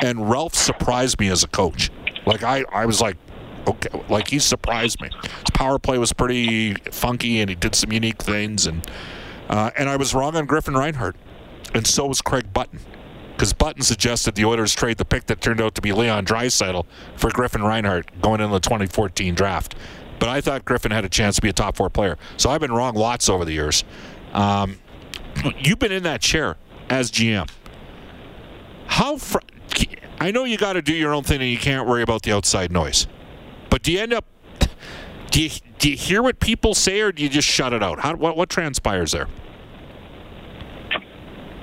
And 0.00 0.28
Ralph 0.28 0.54
surprised 0.54 1.20
me 1.20 1.28
as 1.28 1.44
a 1.44 1.48
coach. 1.48 1.90
Like 2.26 2.42
I, 2.42 2.64
I 2.72 2.84
was 2.84 3.00
like, 3.00 3.16
okay, 3.70 3.88
like 4.08 4.28
he 4.28 4.38
surprised 4.38 5.00
me. 5.00 5.10
His 5.22 5.50
power 5.54 5.78
play 5.78 5.98
was 5.98 6.12
pretty 6.12 6.74
funky, 6.92 7.40
and 7.40 7.48
he 7.48 7.56
did 7.56 7.74
some 7.74 7.92
unique 7.92 8.22
things. 8.22 8.66
And 8.66 8.86
uh, 9.48 9.70
and 9.76 9.88
I 9.88 9.96
was 9.96 10.14
wrong 10.14 10.36
on 10.36 10.46
Griffin 10.46 10.74
Reinhart, 10.74 11.16
and 11.74 11.86
so 11.86 12.06
was 12.06 12.20
Craig 12.20 12.52
Button, 12.52 12.80
because 13.32 13.52
Button 13.52 13.82
suggested 13.82 14.34
the 14.34 14.44
Oilers 14.44 14.74
trade 14.74 14.98
the 14.98 15.04
pick 15.04 15.26
that 15.26 15.40
turned 15.40 15.60
out 15.60 15.74
to 15.74 15.80
be 15.80 15.92
Leon 15.92 16.26
Draisaitl 16.26 16.84
for 17.16 17.30
Griffin 17.30 17.62
Reinhart 17.62 18.10
going 18.20 18.40
into 18.40 18.52
the 18.52 18.60
2014 18.60 19.34
draft. 19.34 19.74
But 20.18 20.28
I 20.28 20.40
thought 20.42 20.66
Griffin 20.66 20.92
had 20.92 21.04
a 21.04 21.08
chance 21.08 21.36
to 21.36 21.42
be 21.42 21.48
a 21.48 21.52
top 21.52 21.76
four 21.76 21.88
player. 21.88 22.18
So 22.36 22.50
I've 22.50 22.60
been 22.60 22.72
wrong 22.72 22.94
lots 22.94 23.30
over 23.30 23.44
the 23.46 23.52
years. 23.52 23.84
Um, 24.34 24.78
you've 25.58 25.78
been 25.78 25.92
in 25.92 26.02
that 26.02 26.20
chair 26.20 26.56
as 26.90 27.10
GM. 27.10 27.48
How 28.86 29.16
fr- 29.16 29.38
I 30.20 30.30
know 30.30 30.44
you 30.44 30.58
got 30.58 30.74
to 30.74 30.82
do 30.82 30.92
your 30.92 31.14
own 31.14 31.22
thing 31.22 31.40
and 31.40 31.50
you 31.50 31.56
can't 31.56 31.88
worry 31.88 32.02
about 32.02 32.22
the 32.22 32.32
outside 32.32 32.70
noise. 32.70 33.06
But 33.70 33.82
do 33.82 33.92
you 33.92 34.00
end 34.00 34.12
up 34.12 34.26
do 35.30 35.42
you, 35.42 35.50
do 35.78 35.90
you 35.90 35.96
hear 35.96 36.22
what 36.22 36.40
people 36.40 36.74
say 36.74 37.00
or 37.00 37.12
do 37.12 37.22
you 37.22 37.28
just 37.28 37.48
shut 37.48 37.72
it 37.72 37.82
out? 37.82 38.00
How, 38.00 38.14
what, 38.16 38.36
what 38.36 38.48
transpires 38.48 39.12
there? 39.12 39.28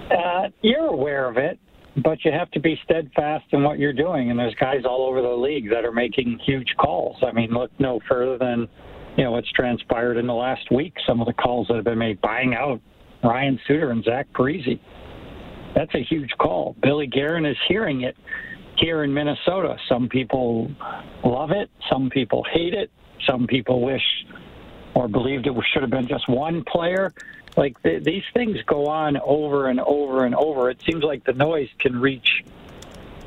Uh, 0.09 0.47
you're 0.61 0.87
aware 0.87 1.29
of 1.29 1.37
it, 1.37 1.59
but 1.97 2.23
you 2.23 2.31
have 2.31 2.49
to 2.51 2.61
be 2.61 2.79
steadfast 2.85 3.45
in 3.51 3.63
what 3.63 3.77
you're 3.77 3.93
doing. 3.93 4.31
And 4.31 4.39
there's 4.39 4.55
guys 4.55 4.85
all 4.85 5.05
over 5.05 5.21
the 5.21 5.27
league 5.27 5.69
that 5.69 5.83
are 5.83 5.91
making 5.91 6.39
huge 6.45 6.73
calls. 6.79 7.17
I 7.21 7.33
mean, 7.33 7.51
look 7.51 7.71
no 7.77 7.99
further 8.07 8.37
than 8.37 8.67
you 9.17 9.25
know 9.25 9.31
what's 9.31 9.51
transpired 9.51 10.17
in 10.17 10.27
the 10.27 10.33
last 10.33 10.71
week. 10.71 10.93
Some 11.05 11.19
of 11.19 11.27
the 11.27 11.33
calls 11.33 11.67
that 11.67 11.75
have 11.75 11.85
been 11.85 11.97
made 11.97 12.21
buying 12.21 12.53
out 12.53 12.79
Ryan 13.23 13.59
Suter 13.67 13.91
and 13.91 14.03
Zach 14.03 14.27
Parise. 14.33 14.79
That's 15.75 15.93
a 15.93 16.03
huge 16.03 16.31
call. 16.39 16.75
Billy 16.81 17.07
Guerin 17.07 17.45
is 17.45 17.57
hearing 17.67 18.01
it 18.01 18.15
here 18.77 19.03
in 19.03 19.13
Minnesota. 19.13 19.77
Some 19.89 20.09
people 20.09 20.71
love 21.23 21.51
it, 21.51 21.69
some 21.89 22.09
people 22.09 22.45
hate 22.51 22.73
it, 22.73 22.91
some 23.25 23.47
people 23.47 23.81
wish 23.81 24.03
or 24.93 25.07
believed 25.07 25.45
it 25.47 25.53
should 25.71 25.83
have 25.83 25.91
been 25.91 26.07
just 26.07 26.27
one 26.27 26.63
player. 26.63 27.13
Like 27.55 27.81
th- 27.83 28.03
these 28.03 28.23
things 28.33 28.57
go 28.65 28.87
on 28.87 29.17
over 29.17 29.67
and 29.67 29.79
over 29.79 30.25
and 30.25 30.35
over. 30.35 30.69
It 30.69 30.81
seems 30.89 31.03
like 31.03 31.23
the 31.23 31.33
noise 31.33 31.69
can 31.79 31.99
reach, 31.99 32.43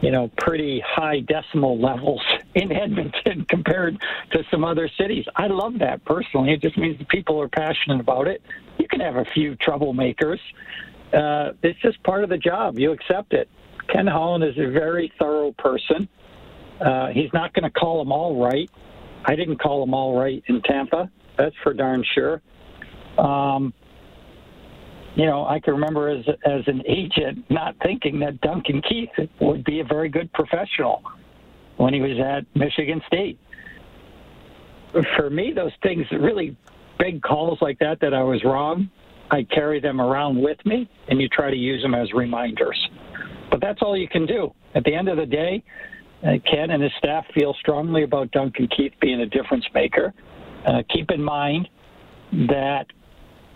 you 0.00 0.10
know, 0.10 0.30
pretty 0.36 0.82
high 0.86 1.20
decimal 1.20 1.78
levels 1.78 2.22
in 2.54 2.72
Edmonton 2.72 3.44
compared 3.48 4.00
to 4.32 4.44
some 4.50 4.64
other 4.64 4.88
cities. 4.98 5.26
I 5.36 5.48
love 5.48 5.78
that 5.80 6.04
personally. 6.04 6.52
It 6.52 6.62
just 6.62 6.78
means 6.78 6.98
the 6.98 7.04
people 7.04 7.40
are 7.40 7.48
passionate 7.48 8.00
about 8.00 8.28
it. 8.28 8.42
You 8.78 8.88
can 8.88 9.00
have 9.00 9.16
a 9.16 9.24
few 9.24 9.56
troublemakers. 9.56 10.38
Uh, 11.12 11.52
it's 11.62 11.80
just 11.80 12.02
part 12.04 12.22
of 12.22 12.30
the 12.30 12.38
job. 12.38 12.78
You 12.78 12.92
accept 12.92 13.32
it. 13.32 13.48
Ken 13.92 14.06
Holland 14.06 14.44
is 14.44 14.56
a 14.56 14.70
very 14.70 15.12
thorough 15.18 15.52
person. 15.52 16.08
Uh, 16.80 17.08
he's 17.08 17.32
not 17.32 17.52
going 17.52 17.64
to 17.64 17.70
call 17.70 17.98
them 17.98 18.12
all 18.12 18.42
right. 18.42 18.70
I 19.24 19.36
didn't 19.36 19.60
call 19.60 19.84
them 19.84 19.94
all 19.94 20.18
right 20.18 20.42
in 20.46 20.62
Tampa. 20.62 21.10
That's 21.36 21.54
for 21.62 21.74
darn 21.74 22.04
sure. 22.14 22.40
Um, 23.18 23.74
you 25.16 25.26
know, 25.26 25.44
I 25.44 25.58
can 25.60 25.74
remember 25.74 26.08
as 26.08 26.24
as 26.46 26.62
an 26.66 26.82
agent 26.86 27.44
not 27.50 27.74
thinking 27.82 28.20
that 28.20 28.40
Duncan 28.40 28.80
Keith 28.88 29.28
would 29.40 29.64
be 29.64 29.80
a 29.80 29.84
very 29.84 30.08
good 30.08 30.32
professional 30.32 31.02
when 31.76 31.92
he 31.92 32.00
was 32.00 32.18
at 32.18 32.44
Michigan 32.58 33.02
State. 33.06 33.38
For 35.16 35.28
me, 35.30 35.52
those 35.54 35.72
things 35.82 36.06
really 36.12 36.56
big 36.98 37.22
calls 37.22 37.58
like 37.60 37.78
that 37.80 37.98
that 38.00 38.14
I 38.14 38.22
was 38.22 38.42
wrong, 38.44 38.88
I 39.30 39.44
carry 39.44 39.80
them 39.80 40.00
around 40.00 40.40
with 40.40 40.58
me, 40.64 40.88
and 41.08 41.20
you 41.20 41.28
try 41.28 41.50
to 41.50 41.56
use 41.56 41.82
them 41.82 41.94
as 41.94 42.12
reminders. 42.12 42.78
But 43.50 43.60
that's 43.60 43.82
all 43.82 43.96
you 43.96 44.08
can 44.08 44.26
do. 44.26 44.54
At 44.74 44.84
the 44.84 44.94
end 44.94 45.08
of 45.08 45.16
the 45.16 45.26
day, 45.26 45.62
uh, 46.22 46.38
Ken 46.44 46.70
and 46.70 46.82
his 46.82 46.92
staff 46.98 47.26
feel 47.34 47.54
strongly 47.54 48.02
about 48.02 48.30
Duncan 48.30 48.68
Keith 48.68 48.92
being 49.00 49.20
a 49.20 49.26
difference 49.26 49.64
maker. 49.74 50.12
Uh, 50.66 50.82
keep 50.88 51.10
in 51.10 51.22
mind 51.22 51.68
that 52.32 52.86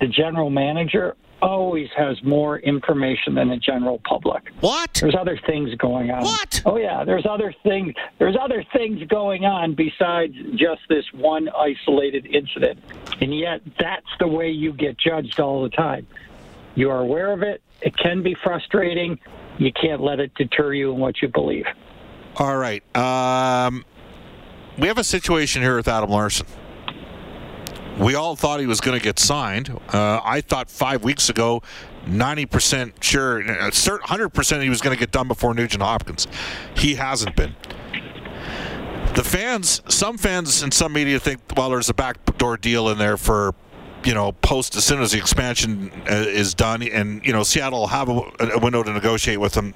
the 0.01 0.09
general 0.09 0.51
manager 0.51 1.17
always 1.43 1.89
has 1.95 2.23
more 2.23 2.59
information 2.61 3.35
than 3.35 3.49
the 3.49 3.57
general 3.57 4.01
public. 4.09 4.51
What? 4.61 4.95
There's 4.95 5.15
other 5.15 5.39
things 5.47 5.75
going 5.75 6.11
on. 6.11 6.25
What? 6.25 6.63
Oh 6.65 6.79
yeah, 6.79 7.05
there's 7.05 7.27
other 7.27 7.55
things. 7.63 7.95
There's 8.19 8.37
other 8.41 8.65
things 8.73 9.03
going 9.09 9.45
on 9.45 9.75
besides 9.75 10.35
just 10.55 10.81
this 10.89 11.05
one 11.13 11.51
isolated 11.51 12.27
incident, 12.27 12.79
and 13.21 13.39
yet 13.39 13.61
that's 13.79 14.07
the 14.19 14.27
way 14.27 14.51
you 14.51 14.73
get 14.73 14.97
judged 14.97 15.39
all 15.39 15.63
the 15.63 15.69
time. 15.69 16.07
You 16.77 16.91
are 16.91 17.01
aware 17.01 17.33
of 17.33 17.43
it. 17.43 17.63
It 17.83 17.97
can 17.97 18.23
be 18.23 18.35
frustrating. 18.43 19.19
You 19.59 19.73
can't 19.73 20.03
let 20.03 20.21
it 20.21 20.35
deter 20.35 20.73
you 20.73 20.93
in 20.93 20.99
what 20.99 21.23
you 21.23 21.29
believe. 21.29 21.67
All 22.37 22.57
right. 22.57 22.83
Um, 22.97 23.85
we 24.79 24.89
have 24.89 24.99
a 24.99 25.05
situation 25.05 25.63
here 25.63 25.77
with 25.77 25.89
Adam 25.89 26.11
Larsson. 26.11 26.47
We 27.99 28.17
all 28.17 28.35
thought 28.35 28.59
he 28.59 28.67
was 28.67 28.81
going 28.81 28.99
to 28.99 29.03
get 29.03 29.21
signed. 29.21 29.71
Uh, 29.93 30.21
I 30.25 30.41
thought 30.41 30.69
five 30.69 31.05
weeks 31.05 31.29
ago, 31.29 31.63
90% 32.07 33.03
sure, 33.03 33.43
100% 33.43 34.63
he 34.63 34.69
was 34.69 34.81
going 34.81 34.97
to 34.97 34.99
get 34.99 35.13
done 35.13 35.29
before 35.29 35.55
Nugent 35.55 35.83
Hopkins. 35.83 36.27
He 36.77 36.97
hasn't 36.97 37.37
been. 37.37 37.55
The 39.15 39.23
fans, 39.23 39.81
some 39.87 40.19
fans 40.19 40.63
and 40.63 40.75
some 40.75 40.93
media 40.93 41.21
think, 41.21 41.41
well, 41.57 41.71
there's 41.71 41.89
a 41.89 41.95
backdoor 41.95 42.57
deal 42.57 42.89
in 42.89 42.99
there 42.99 43.17
for, 43.17 43.55
you 44.05 44.15
know, 44.15 44.33
post 44.33 44.77
as 44.77 44.85
soon 44.85 45.01
as 45.01 45.13
the 45.13 45.19
expansion 45.19 45.91
uh, 46.09 46.15
is 46.15 46.55
done, 46.55 46.83
and 46.83 47.25
you 47.25 47.33
know, 47.33 47.43
Seattle 47.43 47.81
will 47.81 47.87
have 47.89 48.09
a, 48.09 48.21
a 48.55 48.59
window 48.59 48.83
to 48.83 48.93
negotiate 48.93 49.41
with 49.41 49.55
them. 49.55 49.75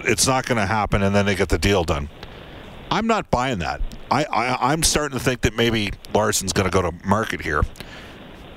It's 0.00 0.26
not 0.26 0.46
going 0.46 0.58
to 0.58 0.66
happen, 0.66 1.02
and 1.02 1.14
then 1.14 1.26
they 1.26 1.34
get 1.34 1.48
the 1.48 1.58
deal 1.58 1.84
done. 1.84 2.08
I'm 2.90 3.06
not 3.06 3.30
buying 3.30 3.58
that. 3.58 3.80
I, 4.10 4.24
I 4.24 4.72
am 4.72 4.82
starting 4.82 5.18
to 5.18 5.22
think 5.22 5.42
that 5.42 5.54
maybe 5.54 5.90
Larsson's 6.14 6.54
going 6.54 6.64
to 6.64 6.70
go 6.70 6.82
to 6.82 6.92
market 7.06 7.42
here. 7.42 7.62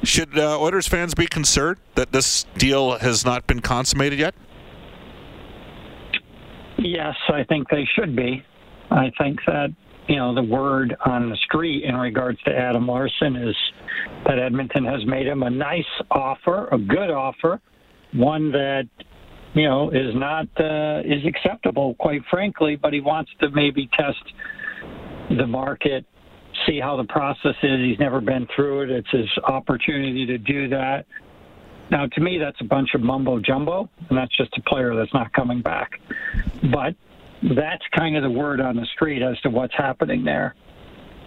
Should 0.03 0.37
uh, 0.37 0.59
Oilers 0.59 0.87
fans 0.87 1.13
be 1.13 1.27
concerned 1.27 1.77
that 1.95 2.11
this 2.11 2.45
deal 2.57 2.97
has 2.99 3.25
not 3.25 3.45
been 3.47 3.59
consummated 3.59 4.17
yet? 4.17 4.33
Yes, 6.77 7.15
I 7.29 7.43
think 7.43 7.69
they 7.69 7.87
should 7.95 8.15
be. 8.15 8.43
I 8.89 9.11
think 9.17 9.39
that 9.45 9.73
you 10.07 10.15
know 10.15 10.33
the 10.33 10.43
word 10.43 10.95
on 11.05 11.29
the 11.29 11.37
street 11.37 11.83
in 11.83 11.95
regards 11.95 12.41
to 12.43 12.55
Adam 12.55 12.87
Larsson 12.87 13.35
is 13.35 13.55
that 14.25 14.39
Edmonton 14.39 14.85
has 14.85 15.05
made 15.05 15.27
him 15.27 15.43
a 15.43 15.49
nice 15.49 15.83
offer, 16.09 16.67
a 16.71 16.77
good 16.77 17.09
offer, 17.09 17.59
one 18.13 18.51
that 18.51 18.87
you 19.53 19.67
know 19.67 19.89
is 19.89 20.15
not 20.15 20.47
uh, 20.59 21.01
is 21.05 21.25
acceptable, 21.25 21.95
quite 21.95 22.21
frankly. 22.29 22.75
But 22.75 22.93
he 22.93 23.01
wants 23.01 23.31
to 23.41 23.49
maybe 23.51 23.89
test 23.97 24.23
the 25.37 25.47
market, 25.47 26.05
see 26.67 26.79
how 26.79 26.97
the 26.97 27.05
process 27.05 27.55
is. 27.63 27.79
He's 27.79 27.99
never 27.99 28.21
been 28.21 28.47
through 28.55 28.83
it. 28.83 28.89
It's 28.91 29.11
his 29.11 29.29
opportunity 29.45 30.25
to 30.25 30.37
do 30.37 30.67
that. 30.69 31.05
Now, 31.89 32.05
to 32.07 32.21
me, 32.21 32.37
that's 32.37 32.59
a 32.61 32.65
bunch 32.65 32.89
of 32.93 33.01
mumbo 33.01 33.39
jumbo, 33.39 33.89
and 34.09 34.17
that's 34.17 34.35
just 34.37 34.57
a 34.57 34.61
player 34.61 34.95
that's 34.95 35.13
not 35.13 35.33
coming 35.33 35.61
back. 35.61 35.99
But 36.71 36.95
that's 37.55 37.83
kind 37.95 38.15
of 38.15 38.23
the 38.23 38.29
word 38.29 38.61
on 38.61 38.77
the 38.77 38.85
street 38.93 39.21
as 39.21 39.39
to 39.41 39.49
what's 39.49 39.73
happening 39.75 40.23
there. 40.23 40.55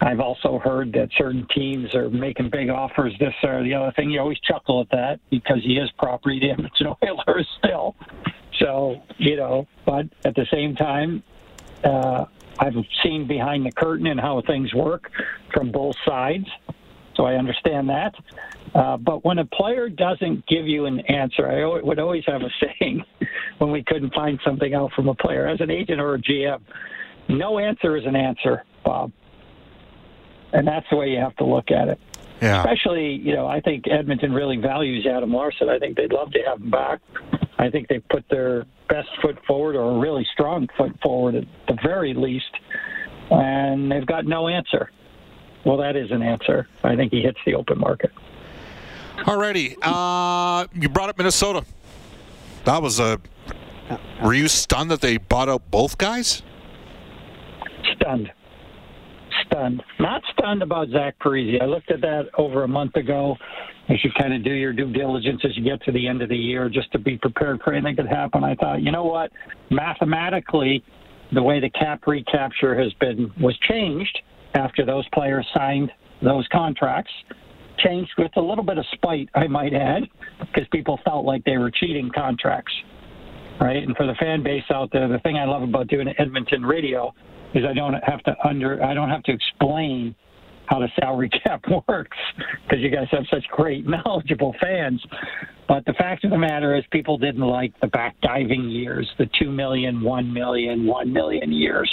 I've 0.00 0.20
also 0.20 0.58
heard 0.58 0.92
that 0.94 1.08
certain 1.16 1.46
teams 1.54 1.94
are 1.94 2.10
making 2.10 2.50
big 2.50 2.68
offers. 2.68 3.14
This 3.18 3.32
or 3.42 3.62
the 3.62 3.74
other 3.74 3.92
thing. 3.92 4.10
You 4.10 4.20
always 4.20 4.38
chuckle 4.40 4.80
at 4.80 4.90
that 4.90 5.20
because 5.30 5.62
he 5.62 5.76
is 5.76 5.90
property 5.98 6.40
to 6.40 6.50
Edmonton 6.50 6.94
Oilers 7.02 7.48
still. 7.58 7.96
So 8.60 9.02
you 9.18 9.36
know, 9.36 9.66
but 9.86 10.06
at 10.24 10.34
the 10.34 10.46
same 10.52 10.74
time, 10.74 11.22
uh, 11.84 12.24
I've 12.58 12.74
seen 13.02 13.26
behind 13.26 13.66
the 13.66 13.72
curtain 13.72 14.06
and 14.06 14.20
how 14.20 14.42
things 14.46 14.72
work 14.74 15.10
from 15.52 15.72
both 15.72 15.96
sides, 16.06 16.46
so 17.16 17.24
I 17.24 17.34
understand 17.34 17.88
that. 17.88 18.14
Uh, 18.74 18.96
but 18.96 19.24
when 19.24 19.38
a 19.38 19.44
player 19.44 19.88
doesn't 19.88 20.46
give 20.46 20.66
you 20.66 20.86
an 20.86 21.00
answer, 21.00 21.48
I 21.48 21.80
would 21.82 21.98
always 21.98 22.24
have 22.26 22.42
a 22.42 22.50
saying 22.80 23.04
when 23.58 23.70
we 23.70 23.82
couldn't 23.84 24.14
find 24.14 24.40
something 24.44 24.74
out 24.74 24.92
from 24.92 25.08
a 25.08 25.14
player, 25.14 25.46
as 25.46 25.60
an 25.60 25.70
agent 25.70 26.00
or 26.00 26.14
a 26.14 26.18
GM, 26.18 26.60
no 27.28 27.58
answer 27.58 27.96
is 27.96 28.04
an 28.06 28.16
answer, 28.16 28.64
Bob. 28.84 29.12
And 30.54 30.66
that's 30.66 30.86
the 30.88 30.96
way 30.96 31.10
you 31.10 31.18
have 31.18 31.36
to 31.36 31.44
look 31.44 31.70
at 31.70 31.88
it. 31.88 31.98
Yeah. 32.40 32.60
Especially, 32.60 33.12
you 33.12 33.34
know, 33.34 33.46
I 33.46 33.60
think 33.60 33.84
Edmonton 33.88 34.32
really 34.32 34.56
values 34.56 35.06
Adam 35.06 35.32
Larsson. 35.32 35.68
I 35.68 35.78
think 35.78 35.96
they'd 35.96 36.12
love 36.12 36.30
to 36.32 36.40
have 36.46 36.60
him 36.60 36.70
back. 36.70 37.00
I 37.58 37.70
think 37.70 37.88
they 37.88 37.98
put 37.98 38.24
their 38.30 38.64
best 38.88 39.08
foot 39.20 39.38
forward 39.46 39.76
or 39.76 39.96
a 39.96 39.98
really 39.98 40.26
strong 40.32 40.68
foot 40.76 40.92
forward 41.02 41.34
at 41.34 41.44
the 41.68 41.76
very 41.82 42.14
least, 42.14 42.50
and 43.30 43.90
they've 43.90 44.06
got 44.06 44.26
no 44.26 44.48
answer. 44.48 44.90
Well, 45.64 45.78
that 45.78 45.96
is 45.96 46.10
an 46.10 46.22
answer. 46.22 46.68
I 46.82 46.94
think 46.96 47.12
he 47.12 47.22
hits 47.22 47.38
the 47.46 47.54
open 47.54 47.78
market. 47.78 48.10
Alrighty. 49.18 49.76
Uh, 49.80 50.66
you 50.74 50.88
brought 50.88 51.08
up 51.08 51.18
Minnesota. 51.18 51.64
That 52.64 52.82
was 52.82 53.00
a. 53.00 53.20
Were 54.22 54.34
you 54.34 54.48
stunned 54.48 54.90
that 54.90 55.00
they 55.00 55.16
bought 55.16 55.48
out 55.48 55.70
both 55.70 55.98
guys? 55.98 56.42
Stunned. 57.96 58.30
Stunned. 59.54 59.82
Not 60.00 60.20
stunned 60.32 60.62
about 60.62 60.88
Zach 60.88 61.14
Parise. 61.20 61.62
I 61.62 61.66
looked 61.66 61.90
at 61.92 62.00
that 62.00 62.24
over 62.36 62.64
a 62.64 62.68
month 62.68 62.96
ago. 62.96 63.36
You 63.88 63.96
should 64.00 64.14
kind 64.16 64.34
of 64.34 64.42
do 64.42 64.50
your 64.50 64.72
due 64.72 64.92
diligence 64.92 65.42
as 65.44 65.56
you 65.56 65.62
get 65.62 65.80
to 65.84 65.92
the 65.92 66.08
end 66.08 66.22
of 66.22 66.28
the 66.28 66.36
year 66.36 66.68
just 66.68 66.90
to 66.90 66.98
be 66.98 67.16
prepared 67.18 67.60
for 67.62 67.72
anything 67.72 67.94
that 67.94 68.02
could 68.02 68.10
happen. 68.10 68.42
I 68.42 68.56
thought, 68.56 68.82
you 68.82 68.90
know 68.90 69.04
what? 69.04 69.30
Mathematically, 69.70 70.82
the 71.32 71.42
way 71.42 71.60
the 71.60 71.70
cap 71.70 72.02
recapture 72.06 72.76
has 72.76 72.92
been 72.94 73.30
was 73.40 73.56
changed 73.68 74.18
after 74.54 74.84
those 74.84 75.06
players 75.14 75.46
signed 75.54 75.92
those 76.20 76.48
contracts. 76.50 77.12
Changed 77.78 78.10
with 78.18 78.32
a 78.36 78.40
little 78.40 78.64
bit 78.64 78.78
of 78.78 78.84
spite, 78.92 79.28
I 79.36 79.46
might 79.46 79.72
add, 79.72 80.04
because 80.40 80.66
people 80.72 80.98
felt 81.04 81.24
like 81.24 81.44
they 81.44 81.58
were 81.58 81.70
cheating 81.70 82.10
contracts. 82.12 82.72
Right? 83.60 83.84
And 83.84 83.96
for 83.96 84.06
the 84.06 84.14
fan 84.14 84.42
base 84.42 84.64
out 84.70 84.90
there, 84.92 85.06
the 85.06 85.18
thing 85.20 85.36
I 85.36 85.44
love 85.44 85.62
about 85.62 85.86
doing 85.86 86.08
Edmonton 86.18 86.64
radio 86.64 87.14
is 87.54 87.64
I 87.64 87.72
don't 87.72 87.94
have 87.94 88.22
to 88.24 88.36
under 88.44 88.82
I 88.82 88.94
don't 88.94 89.10
have 89.10 89.22
to 89.24 89.32
explain 89.32 90.14
how 90.66 90.80
the 90.80 90.88
salary 90.98 91.28
cap 91.44 91.62
works 91.88 92.16
because 92.64 92.82
you 92.82 92.90
guys 92.90 93.08
have 93.10 93.24
such 93.30 93.44
great 93.48 93.86
knowledgeable 93.88 94.54
fans. 94.60 95.04
But 95.66 95.84
the 95.86 95.94
fact 95.94 96.24
of 96.24 96.30
the 96.30 96.38
matter 96.38 96.76
is 96.76 96.84
people 96.90 97.16
didn't 97.16 97.42
like 97.42 97.72
the 97.80 97.86
back 97.86 98.20
diving 98.20 98.68
years, 98.68 99.10
the 99.18 99.28
two 99.38 99.50
million, 99.50 100.02
one 100.02 100.32
million, 100.32 100.86
one 100.86 101.12
million 101.12 101.52
years. 101.52 101.90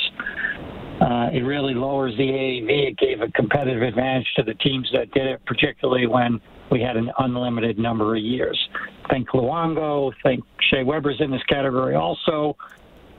Uh, 1.02 1.30
it 1.34 1.42
really 1.42 1.74
lowers 1.74 2.16
the 2.18 2.24
AAV. 2.24 2.90
It 2.90 2.98
gave 2.98 3.22
a 3.22 3.32
competitive 3.32 3.82
advantage 3.82 4.28
to 4.36 4.44
the 4.44 4.54
teams 4.56 4.90
that 4.94 5.12
did 5.12 5.26
it, 5.26 5.44
particularly 5.46 6.06
when 6.06 6.40
we 6.70 6.80
had 6.80 6.96
an 6.96 7.12
unlimited 7.20 7.80
number 7.80 8.16
of 8.16 8.22
years. 8.22 8.58
Think 9.10 9.30
Luongo, 9.30 10.14
think 10.22 10.44
Shea 10.70 10.84
Weber's 10.84 11.20
in 11.20 11.32
this 11.32 11.42
category 11.44 11.96
also, 11.96 12.56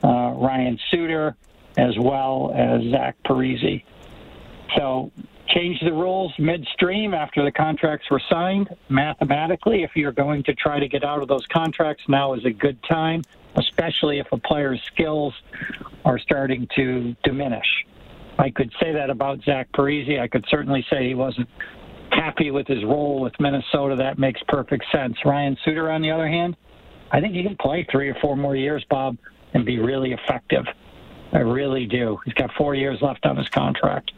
uh, 0.03 0.31
Ryan 0.31 0.79
Suter, 0.89 1.35
as 1.77 1.97
well 1.99 2.53
as 2.55 2.81
Zach 2.91 3.15
Parise. 3.25 3.83
So 4.77 5.11
changed 5.47 5.85
the 5.85 5.93
rules 5.93 6.33
midstream 6.39 7.13
after 7.13 7.43
the 7.43 7.51
contracts 7.51 8.09
were 8.09 8.21
signed. 8.29 8.69
Mathematically, 8.89 9.83
if 9.83 9.91
you're 9.95 10.11
going 10.11 10.43
to 10.43 10.53
try 10.53 10.79
to 10.79 10.87
get 10.87 11.03
out 11.03 11.21
of 11.21 11.27
those 11.27 11.45
contracts, 11.47 12.03
now 12.07 12.33
is 12.33 12.45
a 12.45 12.51
good 12.51 12.77
time, 12.83 13.21
especially 13.55 14.19
if 14.19 14.27
a 14.31 14.37
player's 14.37 14.81
skills 14.83 15.33
are 16.05 16.17
starting 16.19 16.67
to 16.75 17.15
diminish. 17.23 17.85
I 18.39 18.49
could 18.49 18.71
say 18.79 18.93
that 18.93 19.09
about 19.09 19.43
Zach 19.43 19.71
Parise. 19.73 20.19
I 20.19 20.27
could 20.27 20.45
certainly 20.49 20.85
say 20.89 21.07
he 21.07 21.13
wasn't 21.13 21.47
happy 22.09 22.51
with 22.51 22.67
his 22.67 22.83
role 22.83 23.21
with 23.21 23.33
Minnesota. 23.39 23.95
That 23.95 24.17
makes 24.17 24.41
perfect 24.47 24.85
sense. 24.91 25.17
Ryan 25.23 25.57
Suter, 25.63 25.91
on 25.91 26.01
the 26.01 26.11
other 26.11 26.27
hand, 26.27 26.55
I 27.11 27.21
think 27.21 27.35
he 27.35 27.43
can 27.43 27.55
play 27.57 27.87
three 27.91 28.09
or 28.09 28.15
four 28.21 28.35
more 28.35 28.55
years, 28.55 28.83
Bob, 28.89 29.17
and 29.53 29.65
be 29.65 29.79
really 29.79 30.13
effective. 30.13 30.65
I 31.33 31.39
really 31.39 31.85
do. 31.85 32.19
He's 32.25 32.33
got 32.35 32.51
four 32.53 32.75
years 32.75 33.01
left 33.01 33.25
on 33.25 33.37
his 33.37 33.49
contract. 33.49 34.11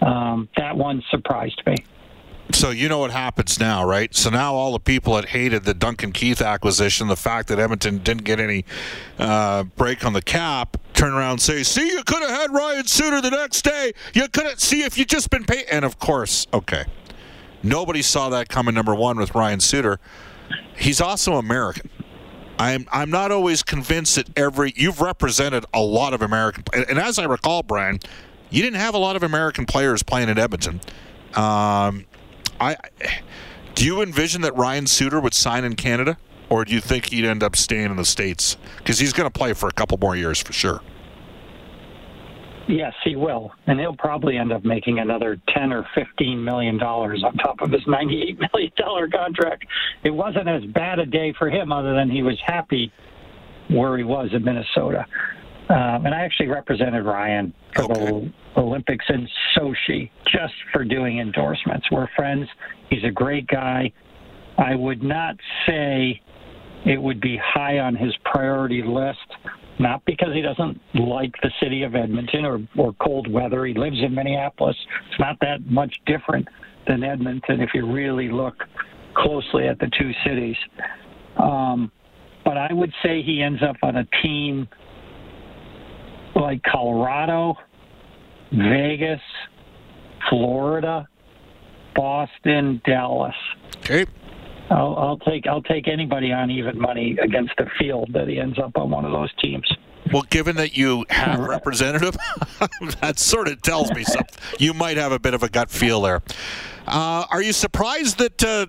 Um, 0.00 0.48
that 0.56 0.76
one 0.76 1.02
surprised 1.10 1.60
me. 1.66 1.76
So 2.52 2.70
you 2.70 2.88
know 2.88 2.98
what 2.98 3.10
happens 3.10 3.58
now, 3.58 3.84
right? 3.84 4.14
So 4.14 4.30
now 4.30 4.54
all 4.54 4.72
the 4.72 4.78
people 4.78 5.14
that 5.14 5.26
hated 5.26 5.64
the 5.64 5.72
Duncan 5.72 6.12
Keith 6.12 6.42
acquisition, 6.42 7.08
the 7.08 7.16
fact 7.16 7.48
that 7.48 7.58
Edmonton 7.58 7.98
didn't 7.98 8.24
get 8.24 8.38
any 8.38 8.64
uh, 9.18 9.64
break 9.64 10.04
on 10.04 10.12
the 10.12 10.22
cap, 10.22 10.76
turn 10.92 11.14
around 11.14 11.32
and 11.32 11.40
say, 11.40 11.62
"See, 11.62 11.88
you 11.88 12.04
could 12.04 12.20
have 12.20 12.30
had 12.30 12.52
Ryan 12.52 12.86
Suter 12.86 13.20
the 13.22 13.30
next 13.30 13.62
day. 13.62 13.92
You 14.12 14.28
couldn't 14.28 14.60
see 14.60 14.82
if 14.82 14.98
you 14.98 15.04
just 15.06 15.30
been 15.30 15.44
paid." 15.44 15.64
And 15.70 15.84
of 15.84 15.98
course, 15.98 16.46
okay, 16.52 16.84
nobody 17.62 18.02
saw 18.02 18.28
that 18.28 18.48
coming. 18.48 18.74
Number 18.74 18.94
one 18.94 19.16
with 19.16 19.34
Ryan 19.34 19.60
Suter, 19.60 19.98
he's 20.76 21.00
also 21.00 21.36
American. 21.36 21.88
I'm 22.58 22.86
I'm 22.92 23.10
not 23.10 23.32
always 23.32 23.62
convinced 23.62 24.16
that 24.16 24.28
every 24.38 24.72
you've 24.76 25.00
represented 25.00 25.64
a 25.74 25.80
lot 25.80 26.14
of 26.14 26.22
American, 26.22 26.64
and, 26.72 26.98
as 26.98 27.18
I 27.18 27.24
recall, 27.24 27.62
Brian, 27.62 27.98
you 28.50 28.62
didn't 28.62 28.78
have 28.78 28.94
a 28.94 28.98
lot 28.98 29.16
of 29.16 29.22
American 29.22 29.66
players 29.66 30.02
playing 30.02 30.28
in 30.28 30.38
Edmonton. 30.38 30.80
Um, 31.34 32.06
I 32.60 32.76
do 33.74 33.84
you 33.84 34.02
envision 34.02 34.42
that 34.42 34.56
Ryan 34.56 34.86
Suter 34.86 35.20
would 35.20 35.34
sign 35.34 35.64
in 35.64 35.74
Canada, 35.74 36.16
or 36.48 36.64
do 36.64 36.72
you 36.72 36.80
think 36.80 37.06
he'd 37.06 37.24
end 37.24 37.42
up 37.42 37.56
staying 37.56 37.86
in 37.86 37.96
the 37.96 38.04
states 38.04 38.56
because 38.78 38.98
he's 39.00 39.12
going 39.12 39.28
to 39.28 39.36
play 39.36 39.52
for 39.52 39.68
a 39.68 39.72
couple 39.72 39.98
more 39.98 40.14
years 40.14 40.40
for 40.40 40.52
sure? 40.52 40.80
Yes, 42.66 42.94
he 43.04 43.14
will, 43.14 43.52
and 43.66 43.78
he'll 43.78 43.96
probably 43.96 44.38
end 44.38 44.52
up 44.52 44.64
making 44.64 44.98
another 44.98 45.38
ten 45.54 45.72
or 45.72 45.86
fifteen 45.94 46.42
million 46.42 46.78
dollars 46.78 47.22
on 47.24 47.34
top 47.34 47.60
of 47.60 47.70
his 47.70 47.82
ninety-eight 47.86 48.38
million 48.52 48.72
dollar 48.76 49.08
contract. 49.08 49.64
It 50.02 50.10
wasn't 50.10 50.48
as 50.48 50.64
bad 50.72 50.98
a 50.98 51.06
day 51.06 51.34
for 51.38 51.50
him, 51.50 51.72
other 51.72 51.94
than 51.94 52.10
he 52.10 52.22
was 52.22 52.38
happy 52.46 52.90
where 53.68 53.96
he 53.98 54.04
was 54.04 54.30
in 54.32 54.44
Minnesota. 54.44 55.04
Um, 55.68 56.04
and 56.06 56.14
I 56.14 56.20
actually 56.20 56.48
represented 56.48 57.04
Ryan 57.04 57.54
for 57.74 57.84
okay. 57.84 57.94
the 57.94 58.32
Olympics 58.56 59.04
in 59.08 59.26
Sochi 59.56 60.10
just 60.26 60.54
for 60.72 60.84
doing 60.84 61.20
endorsements. 61.20 61.90
We're 61.90 62.08
friends. 62.14 62.46
He's 62.90 63.04
a 63.04 63.10
great 63.10 63.46
guy. 63.46 63.90
I 64.58 64.74
would 64.74 65.02
not 65.02 65.36
say 65.66 66.20
it 66.84 67.00
would 67.00 67.20
be 67.20 67.38
high 67.42 67.78
on 67.78 67.96
his 67.96 68.14
priority 68.24 68.82
list, 68.82 69.18
not 69.78 70.04
because 70.04 70.34
he 70.34 70.42
doesn't 70.42 70.80
like 70.94 71.34
the 71.42 71.50
city 71.60 71.82
of 71.82 71.94
Edmonton 71.94 72.44
or, 72.44 72.60
or 72.76 72.92
cold 73.00 73.30
weather. 73.30 73.64
He 73.64 73.74
lives 73.74 73.96
in 74.02 74.14
Minneapolis. 74.14 74.76
It's 75.10 75.20
not 75.20 75.38
that 75.40 75.66
much 75.66 76.00
different 76.06 76.46
than 76.86 77.02
Edmonton 77.02 77.60
if 77.60 77.70
you 77.74 77.90
really 77.90 78.30
look 78.30 78.54
closely 79.14 79.66
at 79.68 79.78
the 79.78 79.90
two 79.98 80.12
cities. 80.26 80.56
Um, 81.36 81.90
but 82.44 82.58
I 82.58 82.72
would 82.72 82.92
say 83.02 83.22
he 83.22 83.42
ends 83.42 83.62
up 83.62 83.76
on 83.82 83.96
a 83.96 84.04
team 84.22 84.68
like 86.36 86.62
Colorado, 86.62 87.54
Vegas, 88.52 89.20
Florida, 90.28 91.08
Boston, 91.94 92.82
Dallas. 92.84 93.34
Okay. 93.78 94.04
I'll, 94.70 94.96
I'll, 94.96 95.18
take 95.18 95.46
I'll 95.46 95.62
take 95.62 95.88
anybody 95.88 96.32
on 96.32 96.50
even 96.50 96.78
money 96.78 97.16
against 97.22 97.52
the 97.58 97.66
field 97.78 98.10
that 98.12 98.28
he 98.28 98.38
ends 98.38 98.58
up 98.58 98.76
on 98.76 98.90
one 98.90 99.04
of 99.04 99.12
those 99.12 99.32
teams. 99.42 99.70
Well, 100.12 100.24
given 100.30 100.56
that 100.56 100.76
you 100.76 101.04
have 101.10 101.40
representative, 101.40 102.16
that 103.00 103.18
sort 103.18 103.48
of 103.48 103.62
tells 103.62 103.90
me 103.92 104.04
something. 104.04 104.38
You 104.58 104.74
might 104.74 104.96
have 104.96 105.12
a 105.12 105.18
bit 105.18 105.34
of 105.34 105.42
a 105.42 105.48
gut 105.48 105.70
feel 105.70 106.02
there. 106.02 106.22
Uh, 106.86 107.24
are 107.30 107.42
you 107.42 107.52
surprised 107.52 108.18
that 108.18 108.42
uh, 108.44 108.66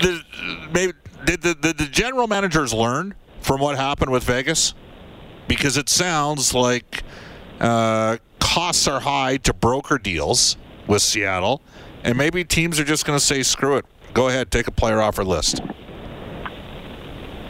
the 0.00 0.22
maybe 0.72 0.92
did 1.24 1.42
the, 1.42 1.54
the, 1.54 1.72
the 1.72 1.86
general 1.86 2.26
managers 2.26 2.74
learn 2.74 3.14
from 3.40 3.60
what 3.60 3.76
happened 3.76 4.10
with 4.10 4.24
Vegas? 4.24 4.74
because 5.48 5.76
it 5.76 5.88
sounds 5.88 6.54
like 6.54 7.02
uh, 7.60 8.16
costs 8.40 8.88
are 8.88 9.00
high 9.00 9.36
to 9.38 9.52
broker 9.52 9.98
deals 9.98 10.56
with 10.86 11.02
Seattle, 11.02 11.60
and 12.04 12.16
maybe 12.16 12.42
teams 12.44 12.80
are 12.80 12.84
just 12.84 13.04
going 13.04 13.18
to 13.18 13.24
say, 13.24 13.42
"Screw 13.42 13.76
it, 13.76 13.84
go 14.12 14.28
ahead, 14.28 14.50
take 14.50 14.68
a 14.68 14.70
player 14.70 15.00
off 15.00 15.18
our 15.18 15.24
list." 15.24 15.60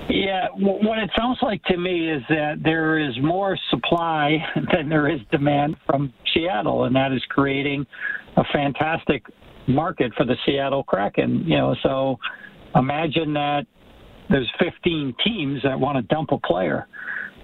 Yeah, 0.09 0.48
what 0.57 0.98
it 0.98 1.11
sounds 1.16 1.38
like 1.42 1.62
to 1.64 1.77
me 1.77 2.11
is 2.11 2.22
that 2.29 2.62
there 2.62 2.98
is 2.98 3.14
more 3.22 3.57
supply 3.70 4.44
than 4.72 4.88
there 4.88 5.09
is 5.09 5.20
demand 5.31 5.77
from 5.87 6.12
Seattle, 6.35 6.85
and 6.85 6.94
that 6.96 7.12
is 7.12 7.22
creating 7.29 7.87
a 8.37 8.44
fantastic 8.53 9.25
market 9.66 10.12
for 10.16 10.25
the 10.25 10.37
Seattle 10.44 10.83
Kraken. 10.83 11.44
You 11.46 11.57
know, 11.57 11.77
so 11.83 12.18
imagine 12.75 13.33
that 13.35 13.66
there's 14.29 14.51
15 14.59 15.14
teams 15.25 15.62
that 15.62 15.79
want 15.79 15.96
to 15.96 16.14
dump 16.14 16.31
a 16.33 16.38
player 16.38 16.88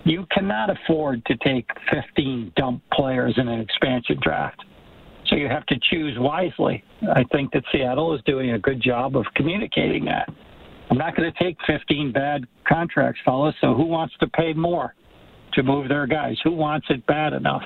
you 0.04 0.26
cannot 0.30 0.70
afford 0.70 1.24
to 1.26 1.36
take 1.36 1.68
15 1.90 2.52
dump 2.56 2.82
players 2.92 3.34
in 3.36 3.48
an 3.48 3.60
expansion 3.60 4.18
draft. 4.22 4.64
So 5.28 5.36
you 5.36 5.48
have 5.48 5.66
to 5.66 5.76
choose 5.90 6.16
wisely. 6.18 6.82
I 7.14 7.24
think 7.32 7.52
that 7.52 7.64
Seattle 7.72 8.14
is 8.14 8.20
doing 8.24 8.52
a 8.52 8.58
good 8.58 8.80
job 8.80 9.16
of 9.16 9.26
communicating 9.34 10.04
that. 10.06 10.28
I'm 10.90 10.96
not 10.96 11.14
going 11.14 11.30
to 11.30 11.44
take 11.44 11.56
15 11.66 12.12
bad 12.12 12.46
contracts, 12.66 13.20
fellas. 13.24 13.54
So 13.60 13.74
who 13.74 13.84
wants 13.84 14.14
to 14.20 14.26
pay 14.28 14.54
more 14.54 14.94
to 15.54 15.62
move 15.62 15.88
their 15.88 16.06
guys? 16.06 16.36
Who 16.44 16.52
wants 16.52 16.86
it 16.88 17.04
bad 17.06 17.34
enough? 17.34 17.62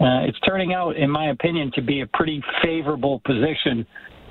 Uh, 0.00 0.22
it's 0.28 0.38
turning 0.40 0.72
out, 0.72 0.96
in 0.96 1.10
my 1.10 1.30
opinion, 1.30 1.72
to 1.74 1.82
be 1.82 2.02
a 2.02 2.06
pretty 2.06 2.40
favorable 2.62 3.20
position 3.24 3.84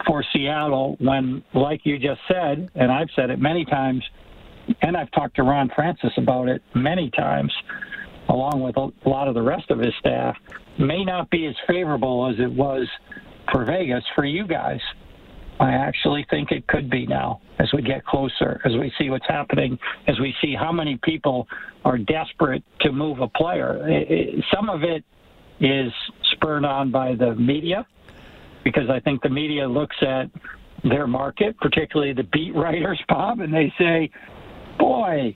for 0.05 0.23
Seattle 0.31 0.95
when, 0.99 1.43
like 1.53 1.81
you 1.83 1.97
just 1.99 2.21
said, 2.27 2.69
and 2.75 2.91
I've 2.91 3.09
said 3.15 3.29
it 3.29 3.39
many 3.39 3.65
times, 3.65 4.03
and 4.81 4.95
I've 4.95 5.11
talked 5.11 5.35
to 5.37 5.43
Ron 5.43 5.69
Francis 5.75 6.11
about 6.17 6.47
it 6.47 6.61
many 6.73 7.09
times, 7.11 7.51
along 8.29 8.61
with 8.61 8.77
a 8.77 8.91
lot 9.07 9.27
of 9.27 9.33
the 9.33 9.41
rest 9.41 9.71
of 9.71 9.79
his 9.79 9.93
staff, 9.99 10.37
may 10.77 11.03
not 11.03 11.29
be 11.29 11.45
as 11.45 11.55
favorable 11.67 12.27
as 12.27 12.39
it 12.39 12.51
was 12.51 12.87
for 13.51 13.65
Vegas 13.65 14.03
for 14.15 14.25
you 14.25 14.45
guys. 14.45 14.81
I 15.59 15.71
actually 15.71 16.25
think 16.29 16.51
it 16.51 16.67
could 16.67 16.89
be 16.89 17.07
now 17.07 17.41
as 17.59 17.71
we 17.73 17.81
get 17.81 18.05
closer, 18.05 18.61
as 18.63 18.73
we 18.73 18.93
see 18.99 19.09
what's 19.09 19.25
happening, 19.27 19.79
as 20.07 20.19
we 20.19 20.35
see 20.41 20.53
how 20.53 20.71
many 20.71 20.97
people 20.97 21.47
are 21.83 21.97
desperate 21.97 22.63
to 22.81 22.91
move 22.91 23.19
a 23.19 23.27
player. 23.27 23.87
It, 23.87 24.11
it, 24.11 24.45
some 24.53 24.69
of 24.69 24.83
it 24.83 25.03
is 25.59 25.91
spurred 26.33 26.65
on 26.65 26.91
by 26.91 27.15
the 27.15 27.33
media 27.35 27.87
because 28.63 28.89
I 28.89 28.99
think 28.99 29.23
the 29.23 29.29
media 29.29 29.67
looks 29.67 29.95
at 30.01 30.29
their 30.83 31.07
market, 31.07 31.57
particularly 31.57 32.13
the 32.13 32.23
beat 32.23 32.53
writers, 32.53 33.01
Bob, 33.09 33.39
and 33.39 33.53
they 33.53 33.73
say, 33.79 34.11
boy, 34.77 35.35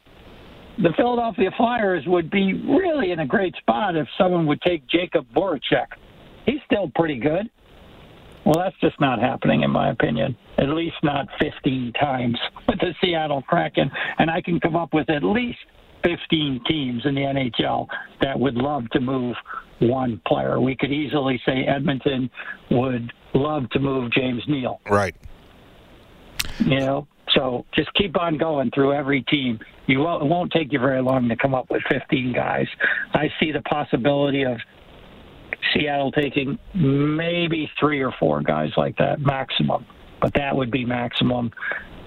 the 0.78 0.94
Philadelphia 0.96 1.52
Flyers 1.58 2.04
would 2.08 2.30
be 2.30 2.54
really 2.54 3.12
in 3.12 3.20
a 3.20 3.26
great 3.26 3.56
spot 3.56 3.96
if 3.96 4.08
someone 4.18 4.46
would 4.48 4.62
take 4.62 4.88
Jakub 4.88 5.26
Voracek. 5.36 5.88
He's 6.46 6.60
still 6.66 6.92
pretty 6.96 7.18
good. 7.18 7.50
Well, 8.46 8.56
that's 8.56 8.76
just 8.80 9.00
not 9.00 9.20
happening, 9.20 9.62
in 9.62 9.70
my 9.70 9.92
opinion. 9.92 10.36
At 10.58 10.70
least 10.70 10.96
not 11.04 11.28
15 11.40 11.94
times 11.94 12.40
with 12.68 12.80
the 12.80 12.96
Seattle 13.02 13.44
Kraken. 13.44 13.92
And 14.18 14.32
I 14.32 14.42
can 14.42 14.60
come 14.60 14.76
up 14.76 14.94
with 14.94 15.10
at 15.10 15.24
least 15.24 15.60
15 16.04 16.62
teams 16.68 17.06
in 17.06 17.14
the 17.14 17.22
NHL 17.22 17.88
that 18.22 18.40
would 18.40 18.56
love 18.56 18.90
to 18.92 19.00
move 19.00 19.36
one 19.80 20.22
player. 20.26 20.60
We 20.60 20.76
could 20.76 20.92
easily 20.92 21.40
say 21.46 21.66
Edmonton 21.66 22.30
would 22.72 23.14
love 23.34 23.70
to 23.72 23.80
move 23.80 24.12
James 24.12 24.44
Neal. 24.48 24.82
Right. 24.90 25.16
You 26.60 26.80
know, 26.80 27.08
so 27.36 27.66
just 27.74 27.94
keep 27.94 28.20
on 28.20 28.38
going 28.38 28.72
through 28.72 28.94
every 28.94 29.22
team. 29.24 29.60
You 29.92 30.00
won't, 30.00 30.24
it 30.24 30.28
won't 30.28 30.54
take 30.54 30.72
you 30.72 30.80
very 30.80 31.02
long 31.02 31.28
to 31.28 31.36
come 31.36 31.54
up 31.54 31.70
with 31.70 31.82
15 31.90 32.32
guys. 32.32 32.66
I 33.14 33.30
see 33.42 33.52
the 33.52 33.62
possibility 33.62 34.44
of 34.44 34.58
Seattle 35.74 36.14
taking 36.14 36.58
maybe 36.74 37.70
three 37.78 38.02
or 38.02 38.14
four 38.18 38.42
guys 38.42 38.70
like 38.78 38.98
that 39.00 39.20
maximum, 39.20 39.86
but 40.22 40.34
that 40.36 40.56
would 40.56 40.72
be 40.72 40.86
maximum. 40.86 41.52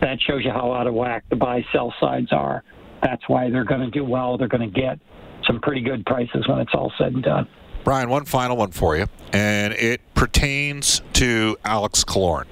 That 0.00 0.18
shows 0.22 0.46
you 0.46 0.50
how 0.50 0.72
out 0.72 0.86
of 0.86 0.94
whack 0.94 1.24
the 1.28 1.36
buy 1.36 1.62
sell 1.72 1.92
sides 2.00 2.32
are. 2.32 2.64
That's 3.02 3.22
why 3.28 3.50
they're 3.50 3.64
going 3.64 3.82
to 3.82 3.90
do 3.90 4.02
well. 4.02 4.38
They're 4.38 4.48
going 4.48 4.72
to 4.72 4.80
get 4.80 4.98
some 5.46 5.60
pretty 5.60 5.82
good 5.82 6.06
prices 6.06 6.48
when 6.48 6.60
it's 6.60 6.72
all 6.72 6.90
said 6.96 7.12
and 7.12 7.22
done. 7.22 7.46
Brian, 7.84 8.08
one 8.08 8.24
final 8.24 8.56
one 8.56 8.70
for 8.70 8.96
you, 8.96 9.08
and 9.34 9.74
it 9.74 10.00
pertains 10.14 11.02
to 11.14 11.58
Alex 11.66 12.02
Killorn. 12.02 12.46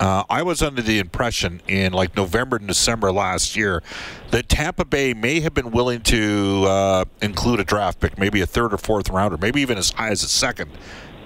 Uh, 0.00 0.22
I 0.30 0.42
was 0.42 0.62
under 0.62 0.80
the 0.80 0.98
impression 0.98 1.60
in 1.66 1.92
like 1.92 2.16
November 2.16 2.56
and 2.56 2.68
December 2.68 3.10
last 3.10 3.56
year 3.56 3.82
that 4.30 4.48
Tampa 4.48 4.84
Bay 4.84 5.12
may 5.12 5.40
have 5.40 5.54
been 5.54 5.70
willing 5.70 6.02
to 6.02 6.64
uh, 6.66 7.04
include 7.20 7.60
a 7.60 7.64
draft 7.64 8.00
pick, 8.00 8.18
maybe 8.18 8.40
a 8.40 8.46
third 8.46 8.72
or 8.72 8.78
fourth 8.78 9.10
rounder, 9.10 9.36
maybe 9.36 9.60
even 9.60 9.76
as 9.76 9.90
high 9.90 10.10
as 10.10 10.22
a 10.22 10.28
second, 10.28 10.70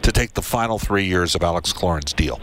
to 0.00 0.10
take 0.10 0.34
the 0.34 0.42
final 0.42 0.78
three 0.78 1.04
years 1.04 1.34
of 1.34 1.42
Alex 1.42 1.72
Killorn's 1.72 2.12
deal, 2.12 2.40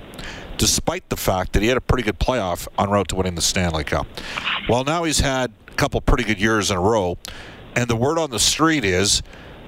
despite 0.57 1.09
the 1.09 1.17
fact 1.17 1.53
that 1.53 1.61
he 1.61 1.67
had 1.67 1.77
a 1.77 1.81
pretty 1.81 2.03
good 2.03 2.19
playoff 2.19 2.67
en 2.77 2.89
route 2.89 3.07
to 3.09 3.15
winning 3.15 3.35
the 3.35 3.41
Stanley 3.41 3.83
Cup. 3.83 4.07
Well, 4.67 4.83
now 4.83 5.03
he's 5.05 5.19
had 5.19 5.51
a 5.67 5.73
couple 5.73 5.99
pretty 5.99 6.23
good 6.23 6.39
years 6.39 6.69
in 6.69 6.77
a 6.77 6.81
row, 6.81 7.17
and 7.75 7.89
the 7.89 7.95
word 7.95 8.19
on 8.19 8.29
the 8.29 8.39
street 8.39 8.85
is 8.85 9.23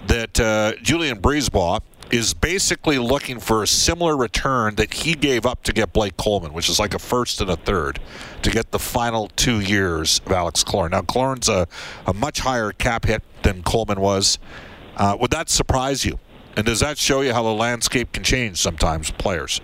that 0.08 0.40
uh, 0.40 0.74
Julien 0.82 1.22
BriseBois 1.22 1.82
is 2.12 2.34
basically 2.34 3.00
looking 3.00 3.40
for 3.40 3.64
a 3.64 3.68
similar 3.68 4.18
return 4.18 4.76
that 4.76 4.94
he 4.94 5.14
gave 5.14 5.46
up 5.46 5.64
to 5.64 5.72
get 5.72 5.94
Blake 5.94 6.18
Coleman, 6.18 6.52
which 6.52 6.70
is 6.70 6.78
like 6.78 6.94
a 6.94 7.00
first 7.00 7.40
and 7.40 7.50
a 7.50 7.56
third, 7.56 8.00
to 8.42 8.52
get 8.52 8.72
the 8.72 8.80
final 8.80 9.30
two 9.30 9.62
years 9.62 10.20
of 10.26 10.32
Alex 10.34 10.64
Killorn. 10.64 10.92
Now, 10.92 11.02
Killorn's 11.02 11.48
a, 11.48 11.68
a 12.06 12.14
much 12.14 12.40
higher 12.40 12.74
cap 12.74 13.06
hit 13.06 13.24
than 13.44 13.64
Coleman 13.64 14.02
was. 14.02 14.40
Uh, 14.98 15.18
would 15.22 15.32
that 15.32 15.50
surprise 15.50 16.04
you? 16.04 16.20
And 16.58 16.66
does 16.66 16.82
that 16.82 16.98
show 16.98 17.22
you 17.22 17.34
how 17.34 17.44
the 17.44 17.54
landscape 17.54 18.12
can 18.12 18.24
change 18.24 18.58
sometimes, 18.58 19.10
players? 19.12 19.62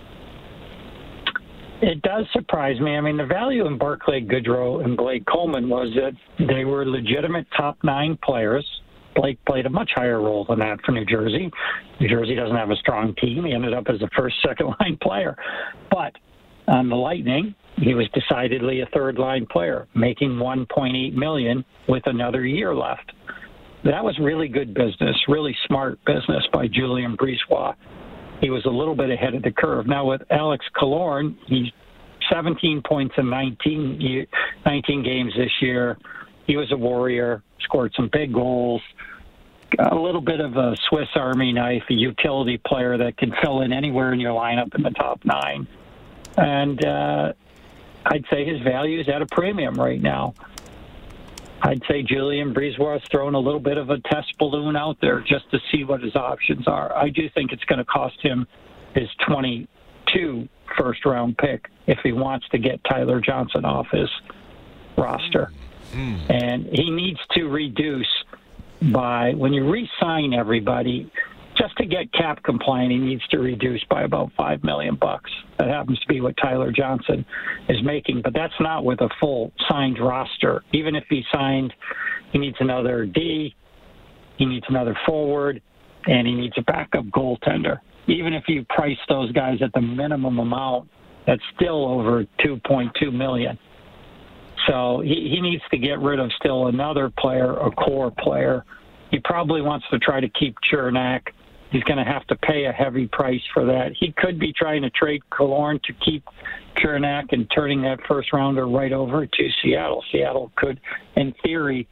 It 1.81 2.01
does 2.01 2.25
surprise 2.31 2.79
me. 2.79 2.95
I 2.95 3.01
mean, 3.01 3.17
the 3.17 3.25
value 3.25 3.67
in 3.67 3.77
Barclay 3.77 4.21
Goodrow 4.21 4.83
and 4.83 4.95
Blake 4.95 5.25
Coleman 5.25 5.69
was 5.69 5.93
that 5.95 6.13
they 6.47 6.65
were 6.65 6.85
legitimate 6.85 7.45
top 7.55 7.77
nine 7.83 8.17
players 8.23 8.65
Blake 9.17 9.43
played 9.45 9.65
a 9.65 9.69
much 9.69 9.89
higher 9.95 10.21
role 10.21 10.45
than 10.47 10.59
that 10.59 10.79
for 10.85 10.91
New 10.91 11.05
Jersey. 11.05 11.51
New 11.99 12.07
Jersey 12.07 12.35
doesn't 12.35 12.55
have 12.55 12.69
a 12.69 12.75
strong 12.75 13.15
team. 13.15 13.45
He 13.45 13.53
ended 13.53 13.73
up 13.73 13.85
as 13.89 14.01
a 14.01 14.09
first, 14.15 14.35
second 14.47 14.73
line 14.79 14.97
player. 15.01 15.35
But 15.91 16.13
on 16.67 16.87
the 16.87 16.95
Lightning, 16.95 17.55
he 17.77 17.93
was 17.93 18.07
decidedly 18.13 18.81
a 18.81 18.85
third 18.93 19.17
line 19.17 19.47
player, 19.51 19.87
making 19.95 20.31
1.8 20.31 21.13
million 21.13 21.65
with 21.89 22.03
another 22.05 22.45
year 22.45 22.75
left. 22.75 23.11
That 23.83 24.03
was 24.03 24.17
really 24.19 24.47
good 24.47 24.73
business, 24.73 25.15
really 25.27 25.55
smart 25.65 25.99
business 26.05 26.43
by 26.51 26.67
Julien 26.67 27.15
BriseBois. 27.17 27.75
He 28.41 28.49
was 28.49 28.65
a 28.65 28.69
little 28.69 28.95
bit 28.95 29.09
ahead 29.09 29.33
of 29.33 29.43
the 29.43 29.51
curve. 29.51 29.87
Now 29.87 30.05
with 30.05 30.21
Alex 30.29 30.65
Killorn, 30.79 31.35
he's 31.47 31.71
17 32.31 32.81
points 32.87 33.15
in 33.17 33.29
19, 33.29 34.27
19 34.65 35.03
games 35.03 35.33
this 35.37 35.51
year. 35.61 35.97
He 36.47 36.57
was 36.57 36.71
a 36.71 36.77
warrior, 36.77 37.43
scored 37.59 37.93
some 37.95 38.09
big 38.11 38.33
goals 38.33 38.81
a 39.79 39.95
little 39.95 40.21
bit 40.21 40.39
of 40.39 40.55
a 40.55 40.75
Swiss 40.87 41.09
Army 41.15 41.51
knife, 41.51 41.83
a 41.89 41.93
utility 41.93 42.57
player 42.57 42.97
that 42.97 43.17
can 43.17 43.33
fill 43.41 43.61
in 43.61 43.73
anywhere 43.73 44.13
in 44.13 44.19
your 44.19 44.33
lineup 44.33 44.73
in 44.75 44.83
the 44.83 44.91
top 44.91 45.23
nine. 45.25 45.67
And 46.37 46.83
uh, 46.83 47.33
I'd 48.05 48.25
say 48.29 48.45
his 48.45 48.61
value 48.61 48.99
is 48.99 49.09
at 49.09 49.21
a 49.21 49.25
premium 49.25 49.75
right 49.75 50.01
now. 50.01 50.33
I'd 51.61 51.81
say 51.89 52.03
Julien 52.03 52.55
is 52.57 52.75
throwing 53.09 53.33
a 53.33 53.39
little 53.39 53.59
bit 53.59 53.77
of 53.77 53.89
a 53.89 53.99
test 53.99 54.37
balloon 54.37 54.75
out 54.75 54.97
there 55.01 55.21
just 55.21 55.49
to 55.51 55.59
see 55.71 55.83
what 55.83 56.01
his 56.01 56.15
options 56.15 56.67
are. 56.67 56.95
I 56.95 57.09
do 57.09 57.29
think 57.33 57.51
it's 57.51 57.63
going 57.63 57.79
to 57.79 57.85
cost 57.85 58.21
him 58.21 58.47
his 58.93 59.09
22 59.27 60.47
first 60.77 61.03
round 61.03 61.37
pick 61.37 61.69
if 61.87 61.97
he 62.03 62.11
wants 62.11 62.47
to 62.49 62.59
get 62.59 62.79
Tyler 62.83 63.19
Johnson 63.19 63.65
off 63.65 63.87
his 63.91 64.09
roster. 64.97 65.51
Mm. 65.91 66.29
And 66.29 66.65
he 66.71 66.89
needs 66.89 67.19
to 67.31 67.45
reduce 67.45 68.07
by 68.91 69.33
when 69.33 69.53
you 69.53 69.69
re-sign 69.69 70.33
everybody, 70.33 71.11
just 71.57 71.75
to 71.77 71.85
get 71.85 72.11
cap 72.13 72.43
compliant, 72.43 72.91
he 72.91 72.97
needs 72.97 73.25
to 73.29 73.39
reduce 73.39 73.83
by 73.89 74.03
about 74.03 74.31
five 74.37 74.63
million 74.63 74.95
bucks. 74.95 75.31
That 75.57 75.69
happens 75.69 75.99
to 75.99 76.07
be 76.07 76.21
what 76.21 76.35
Tyler 76.37 76.71
Johnson 76.71 77.25
is 77.67 77.81
making, 77.83 78.21
but 78.23 78.33
that's 78.33 78.53
not 78.59 78.85
with 78.85 79.01
a 79.01 79.09
full 79.19 79.51
signed 79.67 79.97
roster. 79.99 80.63
Even 80.73 80.95
if 80.95 81.05
he 81.09 81.23
signed, 81.33 81.73
he 82.31 82.37
needs 82.37 82.57
another 82.59 83.05
D, 83.05 83.55
he 84.37 84.45
needs 84.45 84.65
another 84.69 84.95
forward, 85.05 85.61
and 86.05 86.27
he 86.27 86.35
needs 86.35 86.53
a 86.57 86.61
backup 86.61 87.05
goaltender. 87.05 87.79
Even 88.07 88.33
if 88.33 88.43
you 88.47 88.63
price 88.69 88.97
those 89.09 89.31
guys 89.31 89.57
at 89.61 89.73
the 89.73 89.81
minimum 89.81 90.39
amount, 90.39 90.89
that's 91.25 91.41
still 91.55 91.85
over 91.85 92.25
2.2 92.45 93.11
million. 93.11 93.57
So 94.67 95.01
he, 95.03 95.29
he 95.33 95.41
needs 95.41 95.63
to 95.71 95.77
get 95.77 95.99
rid 95.99 96.19
of 96.19 96.31
still 96.33 96.67
another 96.67 97.11
player, 97.17 97.53
a 97.57 97.71
core 97.71 98.11
player. 98.19 98.65
He 99.11 99.19
probably 99.19 99.61
wants 99.61 99.85
to 99.91 99.99
try 99.99 100.19
to 100.19 100.29
keep 100.29 100.55
Cernak. 100.71 101.21
He's 101.71 101.83
going 101.83 101.97
to 101.97 102.09
have 102.09 102.25
to 102.27 102.35
pay 102.35 102.65
a 102.65 102.71
heavy 102.71 103.07
price 103.07 103.41
for 103.53 103.65
that. 103.65 103.91
He 103.99 104.13
could 104.17 104.39
be 104.39 104.53
trying 104.53 104.81
to 104.83 104.89
trade 104.89 105.21
Killorn 105.31 105.81
to 105.83 105.93
keep 105.93 106.23
Cernak 106.77 107.25
and 107.31 107.49
turning 107.53 107.81
that 107.81 107.99
first 108.07 108.31
rounder 108.33 108.67
right 108.67 108.93
over 108.93 109.25
to 109.25 109.49
Seattle. 109.61 110.03
Seattle 110.11 110.51
could, 110.55 110.79
in 111.15 111.33
theory, 111.43 111.87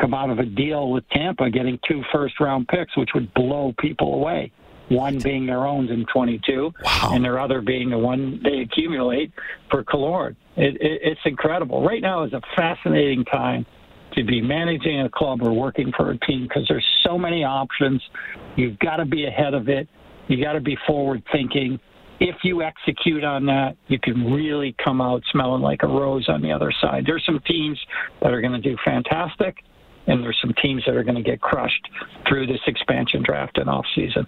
come 0.00 0.14
out 0.14 0.30
of 0.30 0.38
a 0.38 0.44
deal 0.44 0.90
with 0.90 1.08
Tampa 1.10 1.50
getting 1.50 1.78
two 1.88 2.02
first 2.12 2.38
round 2.40 2.68
picks, 2.68 2.96
which 2.96 3.10
would 3.14 3.32
blow 3.34 3.74
people 3.78 4.14
away 4.14 4.52
one 4.88 5.18
being 5.18 5.46
their 5.46 5.66
own 5.66 5.88
in 5.88 6.06
22, 6.06 6.72
wow. 6.82 7.10
and 7.12 7.24
their 7.24 7.38
other 7.38 7.60
being 7.60 7.90
the 7.90 7.98
one 7.98 8.40
they 8.42 8.60
accumulate 8.60 9.32
for 9.70 9.84
Killorn. 9.84 10.36
It, 10.56 10.74
it, 10.80 11.00
it's 11.02 11.20
incredible. 11.24 11.84
Right 11.84 12.02
now 12.02 12.24
is 12.24 12.32
a 12.32 12.40
fascinating 12.56 13.24
time 13.24 13.66
to 14.14 14.24
be 14.24 14.40
managing 14.40 15.00
a 15.00 15.08
club 15.08 15.42
or 15.42 15.52
working 15.52 15.92
for 15.96 16.10
a 16.10 16.18
team 16.18 16.42
because 16.48 16.66
there's 16.68 16.86
so 17.06 17.18
many 17.18 17.44
options. 17.44 18.02
You've 18.56 18.78
got 18.78 18.96
to 18.96 19.04
be 19.04 19.26
ahead 19.26 19.54
of 19.54 19.68
it. 19.68 19.88
You 20.28 20.42
got 20.42 20.54
to 20.54 20.60
be 20.60 20.76
forward 20.86 21.22
thinking. 21.32 21.78
If 22.20 22.36
you 22.42 22.62
execute 22.62 23.22
on 23.22 23.46
that, 23.46 23.76
you 23.86 23.98
can 24.00 24.32
really 24.32 24.74
come 24.84 25.00
out 25.00 25.22
smelling 25.30 25.62
like 25.62 25.82
a 25.82 25.86
rose 25.86 26.28
on 26.28 26.42
the 26.42 26.50
other 26.50 26.72
side. 26.80 27.04
There's 27.06 27.24
some 27.24 27.40
teams 27.46 27.78
that 28.20 28.32
are 28.32 28.40
going 28.40 28.60
to 28.60 28.60
do 28.60 28.76
fantastic, 28.84 29.58
and 30.08 30.22
there's 30.22 30.38
some 30.40 30.52
teams 30.60 30.82
that 30.86 30.96
are 30.96 31.04
going 31.04 31.22
to 31.22 31.22
get 31.22 31.40
crushed 31.40 31.88
through 32.26 32.48
this 32.48 32.60
expansion 32.66 33.22
draft 33.22 33.58
and 33.58 33.70
off 33.70 33.86
season. 33.94 34.26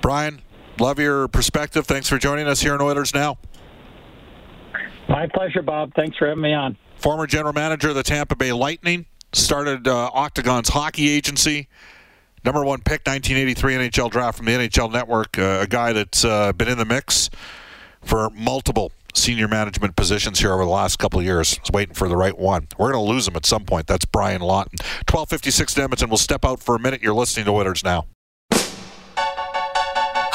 Brian, 0.00 0.42
love 0.78 0.98
your 0.98 1.28
perspective. 1.28 1.86
Thanks 1.86 2.08
for 2.08 2.18
joining 2.18 2.46
us 2.46 2.60
here 2.60 2.74
in 2.74 2.80
Oilers 2.80 3.14
Now. 3.14 3.38
My 5.08 5.26
pleasure, 5.26 5.62
Bob. 5.62 5.92
Thanks 5.94 6.16
for 6.16 6.28
having 6.28 6.42
me 6.42 6.54
on. 6.54 6.76
Former 6.96 7.26
general 7.26 7.52
manager 7.52 7.90
of 7.90 7.94
the 7.94 8.02
Tampa 8.02 8.36
Bay 8.36 8.52
Lightning, 8.52 9.06
started 9.32 9.86
uh, 9.86 10.10
Octagon's 10.14 10.70
hockey 10.70 11.08
agency. 11.08 11.68
Number 12.44 12.64
one 12.64 12.80
pick, 12.80 13.06
1983 13.06 13.74
NHL 13.74 14.10
draft 14.10 14.36
from 14.36 14.46
the 14.46 14.52
NHL 14.52 14.92
Network. 14.92 15.38
Uh, 15.38 15.60
a 15.62 15.66
guy 15.66 15.92
that's 15.92 16.24
uh, 16.24 16.52
been 16.52 16.68
in 16.68 16.78
the 16.78 16.84
mix 16.84 17.30
for 18.02 18.28
multiple 18.30 18.92
senior 19.14 19.48
management 19.48 19.96
positions 19.96 20.40
here 20.40 20.52
over 20.52 20.64
the 20.64 20.70
last 20.70 20.98
couple 20.98 21.18
of 21.20 21.24
years. 21.24 21.54
He's 21.54 21.70
waiting 21.72 21.94
for 21.94 22.08
the 22.08 22.16
right 22.16 22.36
one. 22.36 22.68
We're 22.78 22.92
going 22.92 23.04
to 23.04 23.10
lose 23.10 23.26
him 23.26 23.36
at 23.36 23.46
some 23.46 23.64
point. 23.64 23.86
That's 23.86 24.04
Brian 24.04 24.42
Lawton. 24.42 24.76
1256 25.08 25.78
Edmonton. 25.78 26.10
We'll 26.10 26.18
step 26.18 26.44
out 26.44 26.60
for 26.60 26.74
a 26.74 26.78
minute. 26.78 27.02
You're 27.02 27.14
listening 27.14 27.46
to 27.46 27.52
Oilers 27.52 27.82
Now. 27.82 28.06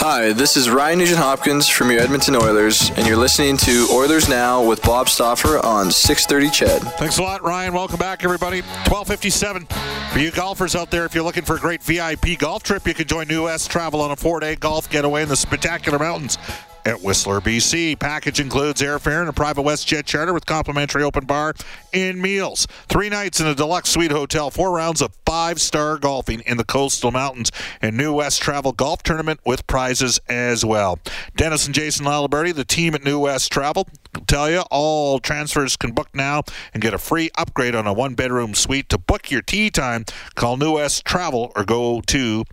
Hi, 0.02 0.32
this 0.32 0.56
is 0.56 0.70
Ryan 0.70 1.00
Nugent 1.00 1.20
Hopkins 1.20 1.68
from 1.68 1.92
your 1.92 2.00
Edmonton 2.00 2.34
Oilers, 2.34 2.90
and 2.92 3.06
you're 3.06 3.18
listening 3.18 3.58
to 3.58 3.86
Oilers 3.92 4.30
Now 4.30 4.66
with 4.66 4.82
Bob 4.82 5.10
Stauffer 5.10 5.60
on 5.60 5.92
630 5.92 6.50
CHED. 6.56 6.82
Thanks 6.94 7.18
a 7.18 7.22
lot, 7.22 7.44
Ryan. 7.44 7.74
Welcome 7.74 8.00
back, 8.00 8.24
everybody. 8.24 8.62
1257. 8.88 9.66
For 10.14 10.20
you 10.20 10.32
golfers 10.32 10.74
out 10.74 10.90
there, 10.90 11.04
if 11.04 11.14
you're 11.14 11.26
looking 11.26 11.44
for 11.44 11.58
a 11.58 11.60
great 11.60 11.84
VIP 11.84 12.40
golf 12.40 12.64
trip, 12.64 12.88
you 12.88 12.94
can 12.94 13.08
join 13.08 13.28
New 13.28 13.44
West 13.44 13.70
Travel 13.70 14.00
on 14.00 14.12
a 14.12 14.16
four-day 14.16 14.56
golf 14.56 14.90
getaway 14.90 15.24
in 15.24 15.28
the 15.28 15.36
spectacular 15.36 16.00
mountains 16.00 16.38
at 16.86 17.02
Whistler, 17.02 17.42
BC. 17.42 18.00
Package 18.00 18.40
includes 18.40 18.82
airfare 18.82 19.22
and 19.22 19.30
a 19.30 19.34
private 19.34 19.64
WestJet 19.64 20.06
charter 20.06 20.34
with 20.34 20.46
complimentary 20.46 21.04
open 21.04 21.26
bar 21.26 21.54
and 21.94 22.22
meals. 22.22 22.68
Three 22.88 23.10
nights 23.10 23.40
in 23.40 23.48
a 23.48 23.56
deluxe 23.56 23.90
suite 23.90 24.12
hotel, 24.12 24.50
four 24.50 24.72
rounds 24.72 25.02
of 25.02 25.16
five-star 25.26 25.98
golfing 25.98 26.42
in 26.42 26.58
the 26.58 26.64
coastal 26.64 27.12
mountains, 27.12 27.52
and 27.82 27.98
New 27.98 28.14
West 28.14 28.42
Travel 28.42 28.72
Golf 28.72 29.04
Tournament 29.04 29.40
with 29.46 29.68
prizes 29.68 30.20
as 30.28 30.66
well. 30.66 31.00
Dennis 31.36 31.66
and 31.66 31.76
Jason 31.76 32.06
Laliberti, 32.06 32.54
the 32.54 32.66
team 32.66 32.96
at 32.96 33.04
New 33.04 33.20
West 33.20 33.52
Travel, 33.52 33.88
tell 34.28 34.50
you 34.50 34.64
all 34.72 35.20
transfers 35.20 35.76
can 35.76 35.92
book 35.92 36.10
now 36.14 36.44
and 36.74 36.82
get 36.82 36.94
a 36.94 36.98
free 36.98 37.30
upgrade 37.38 37.76
on 37.76 37.88
a 37.88 37.94
one-bedroom 37.94 38.54
suite. 38.54 38.90
To 38.90 38.98
book 38.98 39.32
your 39.32 39.42
tee 39.42 39.70
time, 39.70 40.06
call 40.36 40.58
New 40.58 40.74
West 40.74 41.06
Travel 41.06 41.52
or 41.56 41.64
go 41.64 42.02
to 42.02 42.44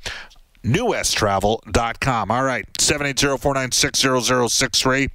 newwesttravel.com. 0.66 2.30
All 2.30 2.42
right, 2.42 2.70
780-496-0063. 2.74 5.08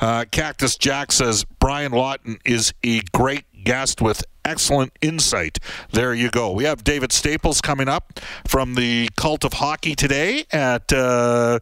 Uh, 0.00 0.24
Cactus 0.30 0.76
Jack 0.76 1.12
says 1.12 1.44
Brian 1.60 1.92
Lawton 1.92 2.38
is 2.44 2.72
a 2.82 3.00
great 3.12 3.44
guest 3.64 4.00
with 4.00 4.24
excellent 4.44 4.92
insight. 5.00 5.58
There 5.92 6.14
you 6.14 6.30
go. 6.30 6.52
We 6.52 6.64
have 6.64 6.84
David 6.84 7.12
Staples 7.12 7.60
coming 7.60 7.88
up 7.88 8.20
from 8.46 8.74
the 8.74 9.08
Cult 9.16 9.44
of 9.44 9.54
Hockey 9.54 9.94
today 9.94 10.44
at 10.50 10.92
uh, 10.92 11.60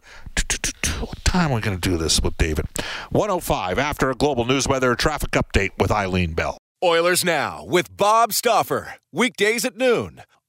what 1.01 1.25
time 1.25 1.53
are 1.53 1.57
we 1.57 1.61
going 1.61 1.79
to 1.79 1.88
do 1.88 1.96
this 1.96 2.20
with 2.23 2.37
David? 2.38 2.66
105 3.11 3.79
after 3.79 4.11
a 4.11 4.14
global 4.14 4.44
news 4.44 4.66
weather 4.66 4.94
traffic 4.94 5.31
update 5.33 5.70
with 5.79 5.90
Eileen 5.90 6.33
Bell. 6.33 6.57
Oilers 6.83 7.25
Now 7.25 7.64
with 7.64 7.94
Bob 7.94 8.33
Stauffer. 8.33 8.94
Weekdays 9.12 9.66
at 9.66 9.77
noon 9.77 10.23